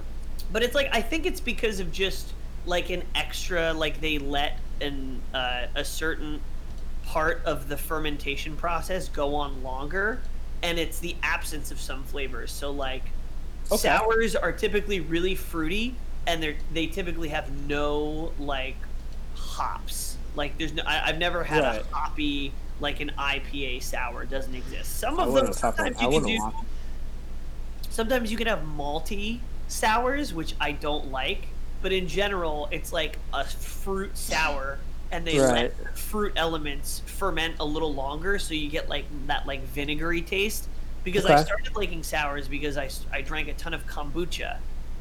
[0.52, 2.32] but it's like I think it's because of just
[2.64, 6.40] like an extra like they let an uh, a certain
[7.04, 10.20] part of the fermentation process go on longer
[10.62, 12.50] and it's the absence of some flavors.
[12.52, 13.02] So like
[13.70, 13.88] Okay.
[13.88, 15.94] sours are typically really fruity
[16.26, 18.76] and they're they typically have no like
[19.34, 20.16] hops.
[20.36, 21.82] Like there's no I, i've never had Right.
[21.82, 24.22] a hoppy like an ipa sour.
[24.22, 24.98] It doesn't exist.
[24.98, 26.38] Some of them sometimes I you can do
[27.90, 31.48] sometimes you can have malty sours, which I don't like,
[31.82, 34.78] but in general, it's like a fruit sour,
[35.12, 35.72] and they Right.
[35.78, 40.68] let fruit elements ferment a little longer, so you get like that like vinegary taste.
[41.04, 44.58] Because I started liking sours because I I drank a ton of kombucha,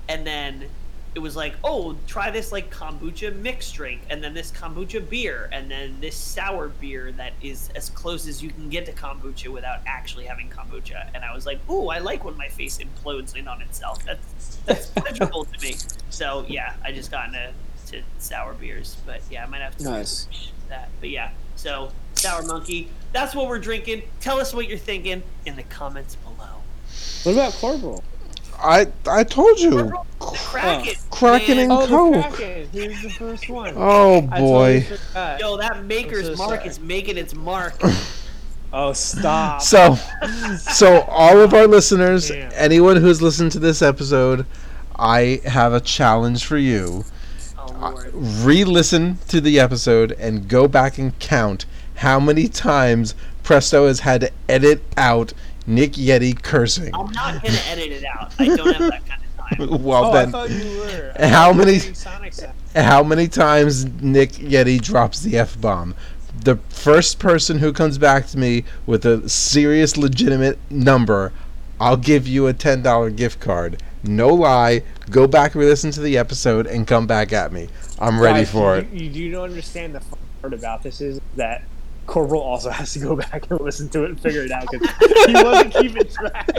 [0.10, 0.66] and then
[1.14, 5.48] it was like, oh, try this like kombucha mixed drink, and then this kombucha beer,
[5.52, 9.50] and then this sour beer that is as close as you can get to kombucha
[9.50, 11.08] without actually having kombucha.
[11.14, 14.04] And I was like, ooh, I like when my face implodes in on itself.
[14.06, 15.76] That's that's pleasurable to me.
[16.10, 17.52] So yeah, I just got into
[17.92, 20.24] to sour beers, but yeah, I might have to Nice.
[20.24, 20.90] switch that.
[21.00, 22.90] But yeah, so sour monkey.
[23.14, 24.04] That's what we're drinking.
[24.20, 26.48] Tell us what you're thinking in the comments below.
[27.24, 28.04] What about Corporal?
[28.64, 30.94] I I told you, Kraken.
[31.10, 31.64] Kraken man.
[31.64, 32.14] and Oh, Coke.
[32.14, 32.70] the Kraken.
[32.72, 33.74] Here's the first one.
[33.76, 34.86] Oh boy.
[34.88, 35.40] totally.
[35.40, 36.70] Yo, that maker's so mark sorry.
[36.70, 37.74] is making its mark.
[38.74, 39.62] Oh, stop.
[39.62, 39.98] So,
[40.58, 42.54] so all of our listeners, Damn.
[42.56, 44.46] anyone who's listened to this episode,
[44.98, 47.04] I have a challenge for you.
[47.82, 48.12] Lord.
[48.14, 54.22] re-listen to the episode and go back and count how many times Presto has had
[54.22, 55.34] to edit out
[55.68, 56.94] Nick Yeti cursing.
[56.94, 58.34] I'm not gonna edit it out.
[58.40, 59.84] I don't have that kind of time.
[59.84, 61.14] well oh, I then, thought you were.
[61.20, 62.34] How many- Sonic
[62.76, 65.94] how many times Nick Yeti drops the f bomb?
[66.44, 71.34] The first person who comes back to me with a serious, legitimate number,
[71.82, 73.84] I'll give you a ten dollar gift card.
[74.04, 74.84] No lie.
[75.10, 77.70] Go back and listen to the episode and come back at me.
[78.00, 78.90] I'm ready Guys, for you, it.
[78.92, 80.02] You, you don't understand the
[80.42, 81.64] part about this is that
[82.08, 84.90] Corporal also has to go back and listen to it and figure it out because
[85.28, 86.50] he wasn't keeping track.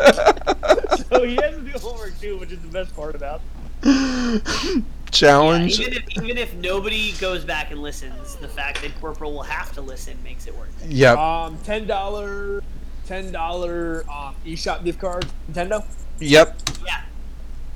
[1.11, 3.41] so he has to do homework too, which is the best part about.
[3.83, 4.85] it.
[5.11, 5.79] Challenge.
[5.79, 9.71] even if even if nobody goes back and listens, the fact that Corporal will have
[9.73, 10.91] to listen makes it worth it.
[10.91, 11.19] Yep.
[11.19, 12.63] Um, ten dollar,
[13.07, 15.85] ten dollar um, eShop gift card, Nintendo.
[16.19, 16.61] Yep.
[16.87, 17.03] Yeah.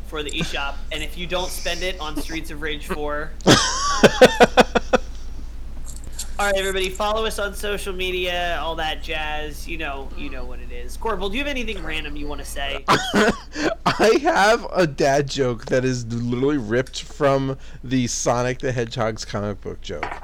[0.06, 3.30] For the eShop, and if you don't spend it on Streets of Rage 4,
[6.38, 9.66] all right, everybody, follow us on social media, all that jazz.
[9.66, 10.96] You know, you know what it is.
[10.96, 12.84] Corporal, do you have anything random you want to say?
[13.86, 19.60] I have a dad joke that is literally ripped from the Sonic the Hedgehog's comic
[19.62, 20.22] book joke.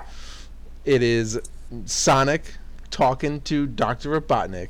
[0.85, 1.41] It is
[1.87, 2.57] Sonic
[2.91, 4.21] talking to Dr.
[4.21, 4.69] Robotnik,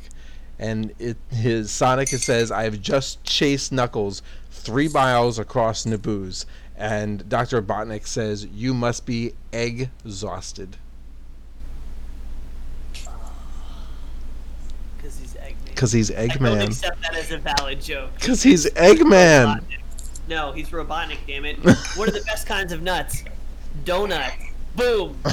[0.58, 4.22] and it his Sonic says, "I have just chased Knuckles
[4.52, 6.46] three miles across Naboo's,"
[6.76, 7.60] and Dr.
[7.60, 10.76] Robotnik says, "You must be egg exhausted."
[14.96, 15.64] Because he's Eggman.
[15.64, 16.52] Because he's Eggman.
[16.52, 18.10] I don't accept that as a valid joke.
[18.14, 19.60] Because he's Eggman.
[19.60, 19.78] Robotnik.
[20.28, 21.56] No, he's Robotnik, damn it.
[21.96, 23.24] what are the best kinds of nuts?
[23.84, 24.32] Donut.
[24.76, 25.18] Boom.